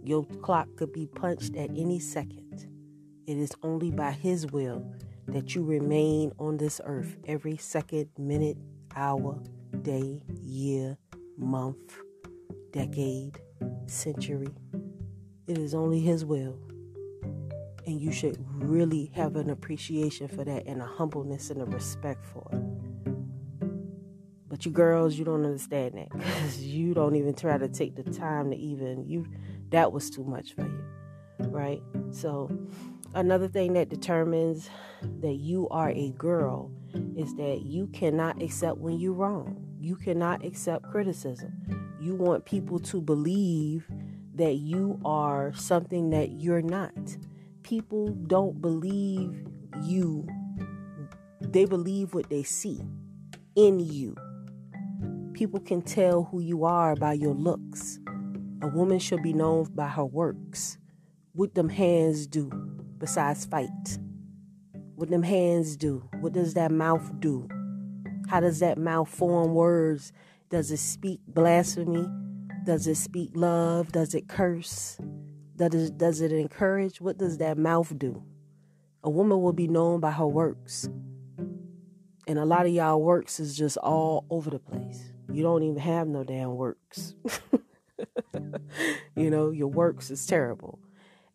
Your 0.04 0.26
clock 0.42 0.68
could 0.76 0.92
be 0.92 1.06
punched 1.06 1.56
at 1.56 1.70
any 1.70 2.00
second. 2.00 2.68
It 3.28 3.38
is 3.38 3.52
only 3.62 3.92
by 3.92 4.12
His 4.12 4.48
will 4.48 4.92
that 5.28 5.54
you 5.54 5.64
remain 5.64 6.32
on 6.40 6.58
this 6.58 6.82
earth 6.84 7.18
every 7.28 7.58
second, 7.58 8.10
minute, 8.18 8.58
hour, 8.96 9.40
day, 9.84 10.24
year, 10.42 10.98
month, 11.38 11.96
decade, 12.72 13.40
century. 13.86 14.50
It 15.48 15.58
is 15.58 15.76
only 15.76 16.00
His 16.00 16.26
will. 16.26 16.58
And 17.90 18.00
you 18.00 18.12
should 18.12 18.38
really 18.54 19.12
have 19.16 19.36
an 19.36 19.50
appreciation 19.50 20.28
for 20.28 20.44
that 20.44 20.68
and 20.68 20.80
a 20.80 20.86
humbleness 20.86 21.50
and 21.50 21.60
a 21.60 21.66
respect 21.66 22.24
for 22.24 22.48
it. 22.54 22.62
But 24.48 24.64
you 24.64 24.72
girls, 24.72 25.18
you 25.18 25.26
don't 25.26 25.44
understand 25.44 25.96
that 25.96 26.10
because 26.16 26.62
you 26.64 26.94
don't 26.94 27.16
even 27.16 27.34
try 27.34 27.58
to 27.58 27.68
take 27.68 27.96
the 27.96 28.04
time 28.04 28.52
to 28.52 28.56
even 28.56 29.10
you. 29.10 29.26
That 29.70 29.92
was 29.92 30.12
too 30.12 30.24
much 30.24 30.54
for 30.54 30.66
you, 30.66 30.84
right? 31.48 31.82
So, 32.12 32.56
another 33.16 33.48
thing 33.48 33.74
that 33.74 33.90
determines 33.90 34.70
that 35.22 35.38
you 35.38 35.68
are 35.70 35.90
a 35.90 36.12
girl 36.12 36.70
is 37.18 37.34
that 37.38 37.64
you 37.64 37.88
cannot 37.88 38.40
accept 38.40 38.78
when 38.78 39.00
you're 39.00 39.14
wrong. 39.14 39.66
You 39.80 39.96
cannot 39.96 40.46
accept 40.46 40.84
criticism. 40.84 41.54
You 42.00 42.14
want 42.14 42.46
people 42.46 42.78
to 42.82 43.02
believe 43.02 43.88
that 44.36 44.58
you 44.58 45.02
are 45.04 45.54
something 45.54 46.12
that 46.12 46.40
you're 46.40 46.62
not. 46.62 47.18
People 47.64 48.10
don't 48.28 48.62
believe 48.62 49.46
you, 49.84 50.28
they 51.42 51.66
believe 51.66 52.14
what 52.14 52.30
they 52.30 52.44
see 52.44 52.82
in 53.56 53.80
you. 53.80 54.16
People 55.34 55.60
can 55.60 55.82
tell 55.82 56.24
who 56.24 56.40
you 56.40 56.66
are 56.66 56.96
by 56.96 57.14
your 57.14 57.34
looks. 57.34 58.00
A 58.62 58.68
woman 58.68 59.00
should 59.00 59.24
be 59.24 59.34
known 59.34 59.66
by 59.74 59.88
her 59.88 60.06
works. 60.06 60.78
What 61.34 61.56
them 61.56 61.70
hands 61.70 62.28
do 62.28 62.50
besides 62.98 63.46
fight? 63.46 64.00
What 64.96 65.10
them 65.10 65.24
hands 65.24 65.78
do? 65.78 66.10
What 66.20 66.34
does 66.34 66.56
that 66.56 66.72
mouth 66.72 67.20
do? 67.20 67.48
How 68.28 68.42
does 68.42 68.60
that 68.60 68.78
mouth 68.78 69.10
form 69.10 69.54
words? 69.54 70.12
Does 70.50 70.72
it 70.72 70.78
speak 70.78 71.22
blasphemy? 71.28 72.06
Does 72.66 72.86
it 72.86 72.96
speak 72.96 73.32
love? 73.34 73.92
Does 73.92 74.14
it 74.14 74.28
curse? 74.28 75.00
Does 75.60 75.90
it, 75.90 75.98
does 75.98 76.22
it 76.22 76.32
encourage? 76.32 77.02
What 77.02 77.18
does 77.18 77.38
that 77.40 77.58
mouth 77.58 77.92
do? 78.00 78.24
A 79.04 79.10
woman 79.10 79.42
will 79.42 79.52
be 79.52 79.68
known 79.68 80.00
by 80.00 80.12
her 80.12 80.26
works. 80.26 80.90
And 82.28 82.40
a 82.40 82.46
lot 82.46 82.66
of 82.66 82.72
y'all 82.72 83.02
works 83.02 83.42
is 83.42 83.58
just 83.58 83.76
all 83.76 84.26
over 84.30 84.50
the 84.50 84.60
place. 84.60 85.12
You 85.30 85.44
don't 85.44 85.64
even 85.64 85.80
have 85.80 86.08
no 86.08 86.24
damn 86.24 86.56
works. 86.56 87.14
you 89.18 89.30
know, 89.30 89.52
your 89.52 89.68
works 89.68 90.10
is 90.10 90.26
terrible. 90.26 90.80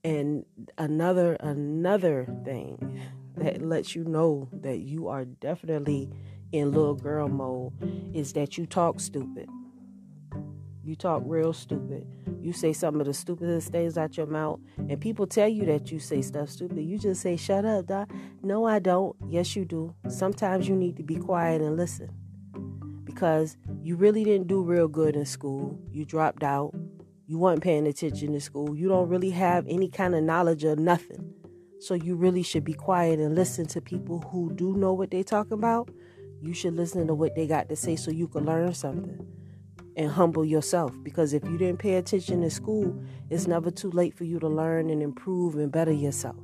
And 0.03 0.47
another 0.79 1.35
another 1.35 2.27
thing 2.45 3.03
that 3.37 3.61
lets 3.61 3.95
you 3.95 4.05
know 4.05 4.49
that 4.53 4.79
you 4.79 5.09
are 5.09 5.27
definitely 5.27 6.09
in 6.51 6.73
little 6.73 6.95
girl 6.95 7.29
mode 7.29 7.73
is 8.15 8.33
that 8.33 8.57
you 8.57 8.65
talk 8.65 9.01
stupid. 9.01 9.51
You 10.85 10.95
talk 10.95 11.23
real 11.25 11.53
stupid. 11.53 12.07
You 12.41 12.53
say 12.53 12.73
some 12.73 13.01
of 13.01 13.07
the 13.07 13.15
stupidest 13.15 13.73
things 13.73 13.97
out 13.97 14.17
your 14.17 14.27
mouth, 14.27 14.61
and 14.77 15.01
people 15.01 15.27
tell 15.27 15.49
you 15.49 15.65
that 15.67 15.91
you 15.91 15.99
say 15.99 16.21
stuff 16.21 16.51
stupid. 16.51 16.83
You 16.83 16.99
just 16.99 17.23
say, 17.23 17.37
Shut 17.37 17.65
up, 17.65 17.87
Doc. 17.87 18.11
No, 18.43 18.67
I 18.67 18.81
don't. 18.81 19.17
Yes, 19.27 19.57
you 19.57 19.65
do. 19.65 19.95
Sometimes 20.09 20.69
you 20.69 20.77
need 20.77 20.97
to 20.99 21.03
be 21.03 21.17
quiet 21.17 21.63
and 21.63 21.77
listen 21.77 22.11
because 23.05 23.57
you 23.83 23.97
really 23.97 24.25
didn't 24.25 24.47
do 24.47 24.63
real 24.63 24.89
good 24.89 25.17
in 25.17 25.25
school. 25.25 25.79
You 25.91 26.05
dropped 26.05 26.43
out. 26.43 26.75
You 27.27 27.39
weren't 27.39 27.63
paying 27.63 27.87
attention 27.87 28.35
to 28.35 28.41
school. 28.41 28.77
You 28.77 28.89
don't 28.89 29.09
really 29.09 29.31
have 29.31 29.65
any 29.67 29.89
kind 29.89 30.15
of 30.15 30.23
knowledge 30.23 30.65
of 30.65 30.79
nothing. 30.79 31.33
So 31.81 31.95
you 31.95 32.15
really 32.15 32.43
should 32.43 32.65
be 32.65 32.75
quiet 32.75 33.19
and 33.19 33.35
listen 33.35 33.67
to 33.69 33.81
people 33.81 34.21
who 34.31 34.53
do 34.55 34.77
know 34.77 34.93
what 34.93 35.11
they're 35.11 35.25
talking 35.25 35.55
about 35.55 35.89
you 36.45 36.53
should 36.53 36.75
listen 36.75 37.07
to 37.07 37.15
what 37.15 37.35
they 37.35 37.47
got 37.47 37.69
to 37.71 37.77
say 37.77 37.97
so 37.97 38.11
you 38.11 38.29
can 38.29 38.45
learn 38.45 38.75
something 38.75 39.27
and 39.97 40.11
humble 40.11 40.45
yourself. 40.45 40.93
Because 41.03 41.33
if 41.33 41.45
you 41.45 41.57
didn't 41.57 41.79
pay 41.79 41.95
attention 41.95 42.43
in 42.43 42.51
school, 42.51 43.01
it's 43.31 43.47
never 43.47 43.71
too 43.71 43.91
late 43.91 44.17
for 44.17 44.25
you 44.25 44.39
to 44.41 44.49
learn 44.49 44.91
and 44.91 45.03
improve 45.03 45.55
and 45.57 45.71
better 45.71 45.93
yourself. 45.93 46.37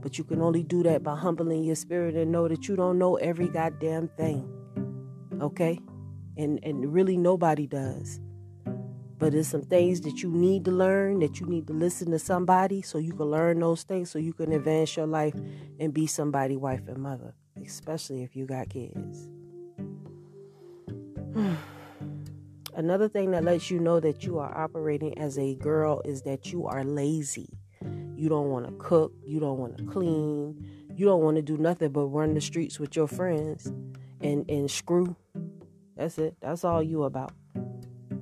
But 0.00 0.18
you 0.18 0.24
can 0.24 0.40
only 0.42 0.62
do 0.62 0.82
that 0.82 1.02
by 1.02 1.16
humbling 1.16 1.64
your 1.64 1.76
spirit 1.76 2.14
and 2.14 2.30
know 2.30 2.48
that 2.48 2.68
you 2.68 2.76
don't 2.76 2.98
know 2.98 3.16
every 3.16 3.48
goddamn 3.48 4.08
thing. 4.16 4.48
Okay? 5.40 5.78
And 6.36 6.60
and 6.62 6.92
really 6.92 7.16
nobody 7.16 7.66
does. 7.66 8.20
But 9.18 9.32
there's 9.32 9.48
some 9.48 9.62
things 9.62 10.00
that 10.02 10.22
you 10.22 10.30
need 10.30 10.64
to 10.64 10.70
learn, 10.70 11.20
that 11.20 11.40
you 11.40 11.46
need 11.46 11.66
to 11.66 11.74
listen 11.74 12.10
to 12.10 12.18
somebody 12.18 12.80
so 12.80 12.96
you 12.96 13.12
can 13.12 13.26
learn 13.26 13.60
those 13.60 13.82
things 13.82 14.10
so 14.10 14.18
you 14.18 14.32
can 14.32 14.52
advance 14.52 14.96
your 14.96 15.06
life 15.06 15.34
and 15.78 15.92
be 15.92 16.06
somebody 16.06 16.56
wife 16.56 16.88
and 16.88 16.96
mother, 16.96 17.34
especially 17.62 18.22
if 18.22 18.34
you 18.34 18.46
got 18.46 18.70
kids. 18.70 19.28
Another 22.74 23.08
thing 23.08 23.32
that 23.32 23.44
lets 23.44 23.70
you 23.70 23.78
know 23.80 24.00
that 24.00 24.24
you 24.24 24.38
are 24.38 24.56
operating 24.56 25.16
as 25.18 25.38
a 25.38 25.54
girl 25.56 26.00
is 26.04 26.22
that 26.22 26.52
you 26.52 26.66
are 26.66 26.84
lazy. 26.84 27.48
You 28.14 28.28
don't 28.28 28.50
want 28.50 28.66
to 28.66 28.72
cook, 28.72 29.12
you 29.24 29.40
don't 29.40 29.58
want 29.58 29.78
to 29.78 29.84
clean, 29.84 30.66
you 30.94 31.06
don't 31.06 31.22
want 31.22 31.36
to 31.36 31.42
do 31.42 31.56
nothing 31.56 31.90
but 31.90 32.06
run 32.06 32.34
the 32.34 32.40
streets 32.40 32.78
with 32.78 32.94
your 32.94 33.08
friends 33.08 33.72
and 34.20 34.48
and 34.50 34.70
screw. 34.70 35.16
That's 35.96 36.18
it. 36.18 36.36
That's 36.40 36.64
all 36.64 36.82
you 36.82 37.04
about. 37.04 37.32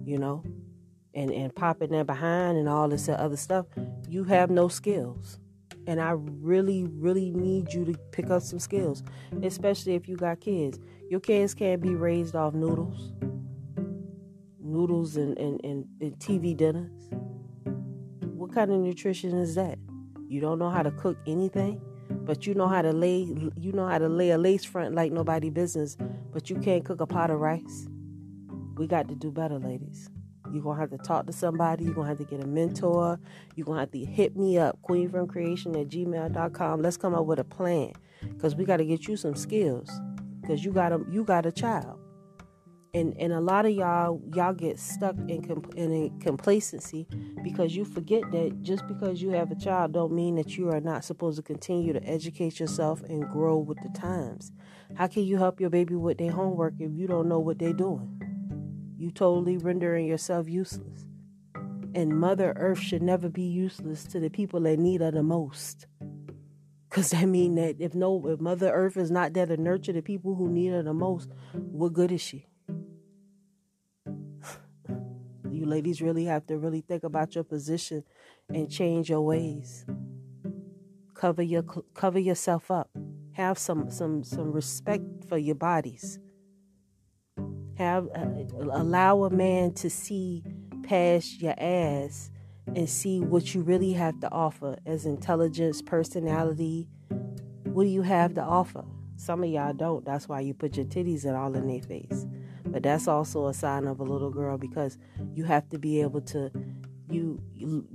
You 0.05 0.19
know? 0.19 0.45
And 1.15 1.31
and 1.31 1.55
popping 1.55 1.91
there 1.91 2.05
behind 2.05 2.57
and 2.57 2.69
all 2.69 2.89
this 2.89 3.09
other 3.09 3.37
stuff. 3.37 3.67
You 4.09 4.25
have 4.25 4.51
no 4.51 4.69
skills. 4.69 5.39
And 5.87 6.01
I 6.01 6.11
really, 6.11 6.85
really 6.85 7.31
need 7.31 7.73
you 7.73 7.85
to 7.87 7.95
pick 8.13 8.29
up 8.29 8.43
some 8.43 8.59
skills, 8.59 9.03
especially 9.43 9.95
if 9.95 10.07
you 10.07 10.17
got 10.17 10.41
kids. 10.41 10.79
Your 11.09 11.21
kids 11.21 11.55
can't 11.55 11.81
be 11.81 11.95
raised 11.95 12.37
off 12.37 12.53
noodles, 12.53 13.13
noodles 14.69 15.17
and, 15.17 15.37
and, 15.39 15.61
and, 15.65 15.87
and 16.01 16.19
TV 16.19 16.55
mm. 16.55 16.57
dinners. 16.57 17.11
What 18.21 18.53
kind 18.53 18.71
of 18.71 18.79
nutrition 18.81 19.37
is 19.37 19.55
that? 19.57 19.79
You 20.29 20.41
don't 20.41 20.59
know 20.59 20.71
how 20.71 20.83
to 20.83 20.91
cook 20.93 21.17
anything, 21.27 21.81
but 22.11 22.47
you 22.47 22.55
know 22.55 22.69
how 22.69 22.83
to 22.83 22.93
lay 22.93 23.19
you 23.57 23.73
know 23.73 23.87
how 23.87 23.99
to 23.99 24.09
lay 24.09 24.31
a 24.31 24.39
lace 24.39 24.65
front 24.65 24.95
like 24.95 25.11
nobody 25.11 25.51
business, 25.51 25.97
but 26.33 26.51
you 26.51 26.57
can't 26.57 26.85
cook 26.85 27.01
a 27.01 27.07
pot 27.07 27.31
of 27.31 27.41
rice. 27.41 27.89
We 28.77 28.87
got 28.87 29.09
to 29.09 29.15
do 29.15 29.31
better, 29.31 29.59
ladies. 29.59 30.11
You're 30.53 30.63
going 30.63 30.77
to 30.77 30.81
have 30.81 30.91
to 30.91 30.99
talk 30.99 31.27
to 31.27 31.33
somebody. 31.33 31.85
You're 31.85 31.95
going 31.95 32.07
to 32.07 32.09
have 32.09 32.19
to 32.19 32.25
get 32.25 32.43
a 32.43 32.47
mentor. 32.47 33.19
You're 33.55 33.67
going 33.67 33.77
to 33.77 33.81
have 33.81 33.91
to 33.91 34.05
hit 34.05 34.37
me 34.37 34.59
up, 34.59 34.79
queenfromcreation 34.83 35.81
at 35.81 35.89
gmail.com. 35.89 36.81
Let's 36.83 36.97
come 36.97 37.15
up 37.15 37.27
with 37.27 37.39
a 37.39 37.45
plan 37.45 37.93
because 38.23 38.55
we 38.55 38.65
got 38.65 38.79
to 38.79 38.85
get 38.85 39.09
you 39.09 39.17
some 39.17 39.35
skills 39.35 39.91
because 40.41 40.65
you 40.65 40.73
got 40.73 40.93
a, 40.93 41.01
you 41.11 41.25
got 41.25 41.45
a 41.45 41.53
child. 41.53 41.98
And 42.99 43.17
and 43.19 43.33
a 43.33 43.41
lot 43.41 43.65
of 43.65 43.73
y'all 43.73 44.21
y'all 44.35 44.53
get 44.53 44.79
stuck 44.79 45.15
in, 45.29 45.43
comp- 45.43 45.75
in 45.75 46.19
complacency 46.21 47.07
because 47.43 47.75
you 47.75 47.85
forget 47.85 48.23
that 48.33 48.63
just 48.63 48.87
because 48.87 49.23
you 49.23 49.31
have 49.31 49.51
a 49.51 49.55
child 49.55 49.93
don't 49.93 50.13
mean 50.13 50.35
that 50.35 50.57
you 50.57 50.71
are 50.71 50.81
not 50.81 51.05
supposed 51.05 51.37
to 51.37 51.43
continue 51.43 51.93
to 51.93 52.05
educate 52.05 52.59
yourself 52.59 53.03
and 53.03 53.29
grow 53.31 53.57
with 53.59 53.79
the 53.83 53.99
times. 53.99 54.53
How 54.97 55.07
can 55.07 55.23
you 55.23 55.39
help 55.39 55.61
your 55.61 55.71
baby 55.71 55.95
with 55.95 56.19
their 56.19 56.33
homework 56.33 56.75
if 56.79 56.93
you 56.93 57.07
don't 57.07 57.29
know 57.29 57.39
what 57.39 57.59
they're 57.59 57.73
doing? 57.73 58.21
You 58.99 59.11
totally 59.13 59.57
rendering 59.57 60.07
yourself 60.07 60.49
useless. 60.49 61.05
And 61.95 62.19
mother 62.19 62.53
earth 62.57 62.81
should 62.81 63.03
never 63.03 63.29
be 63.29 63.43
useless 63.43 64.05
to 64.05 64.21
the 64.21 64.29
people 64.29 64.61
that 64.61 64.79
need 64.79 65.01
her 65.01 65.11
the 65.11 65.23
most. 65.23 65.87
Because 66.89 67.11
that 67.11 67.27
mean 67.27 67.55
that 67.57 67.77
if 67.79 67.95
no 67.95 68.27
if 68.27 68.41
mother 68.41 68.73
earth 68.73 68.97
is 68.97 69.11
not 69.11 69.35
there 69.35 69.47
to 69.47 69.57
nurture 69.57 69.93
the 69.93 70.03
people 70.03 70.35
who 70.35 70.49
need 70.49 70.73
her 70.73 70.83
the 70.83 70.95
most 70.95 71.31
what 71.53 71.93
good 71.93 72.11
is 72.11 72.21
she 72.21 72.48
you 75.51 75.67
ladies 75.67 76.01
really 76.03 76.25
have 76.25 76.47
to 76.47 76.59
really 76.59 76.81
think 76.81 77.05
about 77.05 77.35
your 77.35 77.45
position 77.45 78.05
and 78.49 78.71
change 78.71 79.11
your 79.11 79.23
ways. 79.23 79.87
Cover 81.15 81.43
your 81.43 81.63
cover 81.95 82.19
yourself 82.19 82.71
up. 82.71 82.91
Have 83.33 83.59
some 83.59 83.91
some 83.91 84.25
some 84.25 84.53
respect 84.53 85.05
for 85.29 85.39
your 85.39 85.55
bodies. 85.55 86.19
Have 87.77 88.09
uh, 88.15 88.27
allow 88.71 89.25
a 89.25 89.31
man 89.31 89.75
to 89.75 89.91
see 89.91 90.43
past 90.83 91.41
your 91.41 91.55
ass 91.59 92.31
and 92.75 92.89
see 92.89 93.21
what 93.21 93.55
you 93.55 93.63
really 93.63 93.93
have 93.93 94.19
to 94.21 94.31
offer 94.31 94.77
as 94.87 95.07
intelligence, 95.07 95.83
personality. 95.83 96.89
What 97.65 97.85
do 97.85 97.91
you 97.91 98.03
have 98.03 98.35
to 98.35 98.43
offer? 98.43 98.85
Some 99.17 99.43
of 99.43 99.51
y'all 99.51 99.73
don't. 99.73 100.05
That's 100.05 100.29
why 100.29 100.41
you 100.41 100.55
put 100.55 100.77
your 100.77 100.87
titties 100.87 101.25
and 101.25 101.37
all 101.37 101.55
in 101.55 101.67
their 101.67 101.83
face. 101.83 102.27
But 102.71 102.83
that's 102.83 103.09
also 103.09 103.47
a 103.47 103.55
sign 103.55 103.87
of 103.87 104.01
a 104.01 104.05
little 104.05 104.31
girl 104.31 104.59
because 104.59 104.99
you 105.35 105.45
have 105.45 105.69
to 105.71 105.79
be 105.79 106.01
able 106.01 106.21
to 106.23 106.51
you, 107.11 107.41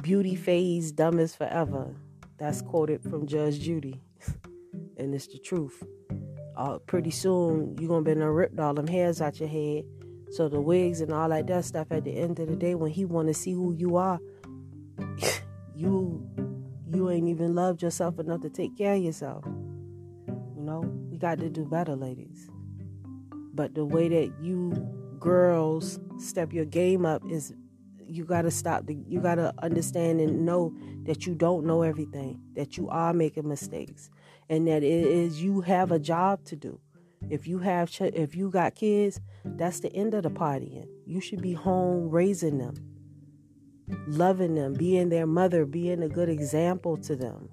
beauty 0.02 0.36
phase 0.36 0.92
dumb 0.92 1.26
forever. 1.28 1.96
That's 2.38 2.62
quoted 2.62 3.04
from 3.04 3.28
Judge 3.28 3.60
Judy. 3.60 4.02
and 4.98 5.14
it's 5.14 5.28
the 5.28 5.40
truth. 5.40 5.84
Uh, 6.56 6.78
pretty 6.80 7.12
soon 7.12 7.76
you're 7.80 7.90
gonna 7.90 8.04
be 8.04 8.14
done 8.14 8.24
ripped 8.24 8.60
all 8.60 8.74
them 8.74 8.88
hairs 8.88 9.22
out 9.22 9.40
your 9.40 9.50
head. 9.50 9.84
So 10.32 10.50
the 10.50 10.62
wigs 10.62 11.02
and 11.02 11.12
all 11.12 11.30
that 11.30 11.48
that 11.48 11.66
stuff 11.66 11.88
at 11.92 12.04
the 12.04 12.16
end 12.18 12.40
of 12.40 12.48
the 12.48 12.56
day 12.56 12.76
when 12.76 12.92
he 12.92 13.06
wanna 13.06 13.34
see 13.34 13.54
who 13.54 13.74
you 13.74 13.98
are, 13.98 14.20
you 15.76 16.28
you 16.94 17.10
ain't 17.10 17.28
even 17.28 17.56
loved 17.56 17.82
yourself 17.82 18.20
enough 18.20 18.42
to 18.42 18.50
take 18.50 18.78
care 18.78 18.94
of 18.94 19.02
yourself. 19.02 19.44
You 19.46 20.62
know, 20.62 20.82
we 21.10 21.18
got 21.18 21.40
to 21.40 21.50
do 21.50 21.66
better, 21.66 21.96
ladies. 21.96 22.50
But 23.54 23.76
the 23.76 23.86
way 23.86 24.10
that 24.10 24.34
you 24.42 24.72
girls 25.20 26.00
step 26.18 26.52
your 26.52 26.66
game 26.66 27.06
up 27.06 27.24
is 27.30 27.54
you 28.06 28.26
got 28.26 28.44
to 28.44 28.52
stop 28.52 28.86
the, 28.86 28.96
you 29.08 29.22
got 29.22 29.36
to 29.36 29.54
understand 29.60 30.20
and 30.20 30.46
know 30.46 30.74
that 31.04 31.26
you 31.26 31.36
don't 31.36 31.66
know 31.66 31.82
everything 31.82 32.39
that 32.56 32.78
you 32.78 32.89
are 32.89 33.13
making 33.13 33.48
mistakes 33.48 34.10
and 34.50 34.68
that 34.68 34.84
it 34.84 35.06
is 35.08 35.42
you 35.42 35.62
have 35.62 35.92
a 35.92 36.00
job 36.00 36.44
to 36.46 36.56
do. 36.56 36.80
If 37.30 37.48
you 37.48 37.60
have 37.60 37.89
if 38.00 38.36
you 38.36 38.50
got 38.50 38.76
kids 38.76 39.22
that's 39.46 39.80
the 39.80 39.94
end 39.96 40.13
of 40.13 40.24
the 40.24 40.30
partying. 40.30 40.88
You 41.06 41.22
should 41.22 41.42
be 41.42 41.54
home 41.54 42.10
raising 42.10 42.58
them 42.58 42.76
loving 44.08 44.56
them 44.56 44.74
being 44.74 45.10
their 45.10 45.28
mother 45.28 45.66
being 45.66 46.04
a 46.04 46.10
good 46.10 46.30
example 46.30 46.98
to 46.98 47.16
them. 47.16 47.50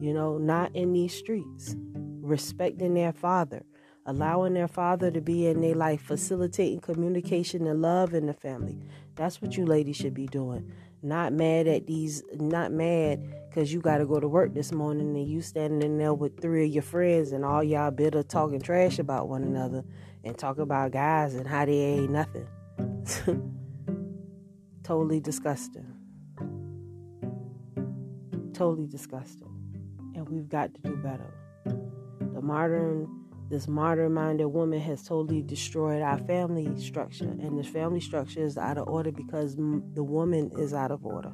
You 0.00 0.14
know 0.14 0.38
not 0.38 0.74
in 0.74 0.92
these 0.92 1.14
streets 1.14 1.76
respecting 2.20 2.94
their 2.94 3.12
father 3.12 3.64
allowing 4.06 4.54
their 4.54 4.68
father 4.68 5.10
to 5.10 5.20
be 5.20 5.46
in 5.46 5.60
their 5.60 5.74
life, 5.74 6.02
facilitating 6.02 6.80
communication 6.80 7.66
and 7.66 7.82
love 7.82 8.14
in 8.14 8.26
the 8.26 8.34
family. 8.34 8.78
That's 9.14 9.40
what 9.40 9.56
you 9.56 9.64
ladies 9.64 9.96
should 9.96 10.14
be 10.14 10.26
doing. 10.26 10.72
Not 11.02 11.32
mad 11.32 11.66
at 11.66 11.86
these, 11.86 12.22
not 12.32 12.72
mad 12.72 13.22
because 13.48 13.72
you 13.72 13.80
got 13.80 13.98
to 13.98 14.06
go 14.06 14.20
to 14.20 14.28
work 14.28 14.54
this 14.54 14.72
morning 14.72 15.16
and 15.16 15.28
you 15.28 15.42
standing 15.42 15.82
in 15.82 15.98
there 15.98 16.14
with 16.14 16.40
three 16.40 16.66
of 16.66 16.72
your 16.72 16.82
friends 16.82 17.32
and 17.32 17.44
all 17.44 17.62
y'all 17.62 17.90
bitter 17.90 18.22
talking 18.22 18.60
trash 18.60 18.98
about 18.98 19.28
one 19.28 19.42
another 19.42 19.84
and 20.24 20.38
talk 20.38 20.58
about 20.58 20.92
guys 20.92 21.34
and 21.34 21.46
how 21.46 21.64
they 21.64 21.72
ain't 21.72 22.10
nothing. 22.10 22.46
totally 24.84 25.20
disgusting. 25.20 25.86
Totally 28.54 28.86
disgusting. 28.86 29.48
And 30.14 30.28
we've 30.28 30.48
got 30.48 30.72
to 30.74 30.80
do 30.82 30.96
better. 30.96 31.34
The 31.64 32.40
modern 32.40 33.21
this 33.52 33.68
modern 33.68 34.14
minded 34.14 34.46
woman 34.46 34.80
has 34.80 35.02
totally 35.02 35.42
destroyed 35.42 36.00
our 36.00 36.16
family 36.16 36.74
structure. 36.80 37.26
And 37.26 37.58
this 37.58 37.66
family 37.66 38.00
structure 38.00 38.42
is 38.42 38.56
out 38.56 38.78
of 38.78 38.88
order 38.88 39.12
because 39.12 39.56
the 39.56 40.02
woman 40.02 40.50
is 40.56 40.72
out 40.72 40.90
of 40.90 41.04
order. 41.04 41.32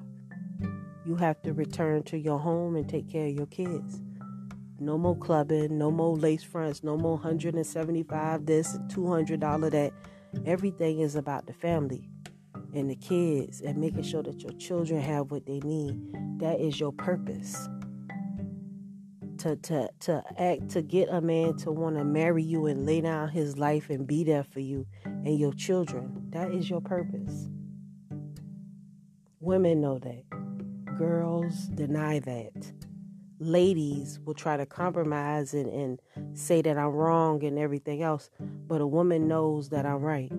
You 1.06 1.14
have 1.14 1.40
to 1.42 1.52
return 1.52 2.02
to 2.04 2.18
your 2.18 2.40
home 2.40 2.74
and 2.74 2.88
take 2.88 3.08
care 3.08 3.26
of 3.26 3.34
your 3.34 3.46
kids. 3.46 4.02
No 4.80 4.98
more 4.98 5.16
clubbing, 5.16 5.78
no 5.78 5.92
more 5.92 6.16
lace 6.16 6.42
fronts, 6.42 6.82
no 6.82 6.96
more 6.96 7.14
175 7.14 8.46
this 8.46 8.74
and 8.74 8.90
$200 8.90 9.70
that. 9.70 9.92
Everything 10.44 10.98
is 10.98 11.14
about 11.14 11.46
the 11.46 11.52
family 11.52 12.10
and 12.74 12.90
the 12.90 12.96
kids 12.96 13.60
and 13.60 13.78
making 13.78 14.02
sure 14.02 14.24
that 14.24 14.40
your 14.40 14.52
children 14.54 15.00
have 15.00 15.30
what 15.30 15.46
they 15.46 15.60
need. 15.60 15.96
That 16.40 16.58
is 16.58 16.80
your 16.80 16.92
purpose 16.92 17.68
to 19.38 19.56
to 19.56 19.88
to 20.00 20.22
act 20.36 20.68
to 20.70 20.82
get 20.82 21.08
a 21.10 21.20
man 21.20 21.56
to 21.56 21.70
want 21.70 21.96
to 21.96 22.04
marry 22.04 22.42
you 22.42 22.66
and 22.66 22.84
lay 22.84 23.00
down 23.00 23.28
his 23.28 23.56
life 23.56 23.88
and 23.90 24.06
be 24.06 24.24
there 24.24 24.42
for 24.42 24.60
you 24.60 24.86
and 25.04 25.38
your 25.38 25.52
children. 25.52 26.26
That 26.30 26.50
is 26.52 26.68
your 26.68 26.80
purpose. 26.80 27.48
Women 29.40 29.80
know 29.80 29.98
that. 30.00 30.24
Girls 30.98 31.68
deny 31.68 32.18
that. 32.20 32.72
Ladies 33.38 34.18
will 34.24 34.34
try 34.34 34.56
to 34.56 34.66
compromise 34.66 35.54
and, 35.54 35.68
and 35.68 36.00
say 36.36 36.60
that 36.60 36.76
I'm 36.76 36.90
wrong 36.90 37.44
and 37.44 37.56
everything 37.56 38.02
else, 38.02 38.30
but 38.40 38.80
a 38.80 38.86
woman 38.86 39.28
knows 39.28 39.68
that 39.68 39.86
I'm 39.86 40.00
right. 40.00 40.32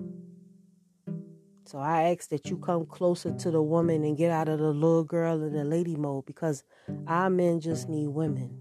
So 1.64 1.78
I 1.78 2.10
ask 2.10 2.28
that 2.28 2.50
you 2.50 2.58
come 2.58 2.84
closer 2.84 3.32
to 3.32 3.50
the 3.50 3.62
woman 3.62 4.04
and 4.04 4.18
get 4.18 4.30
out 4.30 4.48
of 4.48 4.58
the 4.58 4.72
little 4.72 5.04
girl 5.04 5.42
and 5.42 5.54
the 5.54 5.64
lady 5.64 5.96
mode 5.96 6.26
because 6.26 6.62
our 7.06 7.30
men 7.30 7.60
just 7.60 7.88
need 7.88 8.08
women 8.08 8.59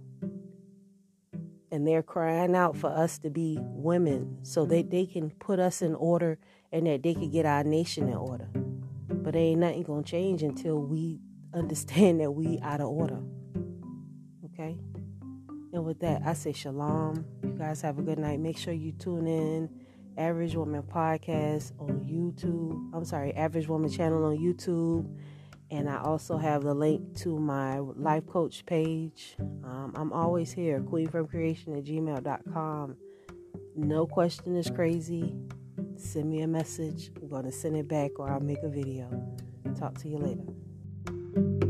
and 1.72 1.88
they're 1.88 2.04
crying 2.04 2.56
out 2.56 2.76
for 2.76 2.90
us 2.90 3.18
to 3.20 3.30
be 3.30 3.58
women 3.62 4.40
so 4.44 4.66
that 4.66 4.90
they 4.90 5.06
can 5.06 5.30
put 5.32 5.60
us 5.60 5.82
in 5.82 5.96
order 5.96 6.38
and 6.72 6.88
that 6.88 7.04
they 7.04 7.14
can 7.14 7.30
get 7.30 7.46
our 7.46 7.64
nation 7.64 8.08
in 8.08 8.16
order. 8.16 8.50
But 8.54 9.36
ain't 9.36 9.60
nothing 9.60 9.84
gonna 9.84 10.04
change 10.04 10.44
until 10.44 10.80
we 10.80 11.20
understand 11.54 12.22
that 12.22 12.32
we 12.32 12.60
out 12.62 12.82
of 12.82 12.88
order. 12.88 13.20
Okay? 14.46 14.78
And 15.74 15.86
with 15.86 16.00
that, 16.00 16.22
I 16.26 16.34
say 16.34 16.54
shalom. 16.54 17.26
You 17.44 17.52
guys 17.52 17.82
have 17.82 18.00
a 18.00 18.02
good 18.02 18.20
night. 18.20 18.40
Make 18.40 18.58
sure 18.58 18.74
you 18.74 18.92
tune 18.94 19.28
in. 19.28 19.70
Average 20.18 20.56
Woman 20.56 20.84
Podcast 20.84 21.72
on 21.80 22.02
YouTube. 22.02 22.94
I'm 22.94 23.06
sorry, 23.06 23.34
Average 23.36 23.70
Woman 23.70 23.90
channel 23.90 24.26
on 24.26 24.38
YouTube 24.38 25.08
and 25.72 25.90
I 25.90 26.02
also 26.02 26.38
have 26.38 26.64
the 26.64 26.74
link 26.74 27.16
to 27.20 27.38
my 27.38 27.80
life 27.80 28.26
coach 28.28 28.66
page. 28.66 29.36
Um, 29.40 29.94
I'm 29.96 30.12
always 30.12 30.52
here, 30.52 30.80
queenfromcreation 30.80 31.78
at 31.78 31.84
gmail.com. 31.84 32.98
No 33.76 34.06
question 34.08 34.56
is 34.56 34.70
crazy. 34.70 35.36
Send 35.96 36.30
me 36.30 36.42
a 36.42 36.48
message. 36.48 37.12
I'm 37.22 37.30
going 37.30 37.46
to 37.46 37.52
send 37.52 37.76
it 37.76 37.88
back 37.88 38.20
or 38.20 38.30
I'll 38.30 38.40
make 38.40 38.64
a 38.64 38.70
video. 38.70 39.10
Talk 39.78 39.98
to 40.00 40.10
you 40.10 40.18
later. 40.18 41.69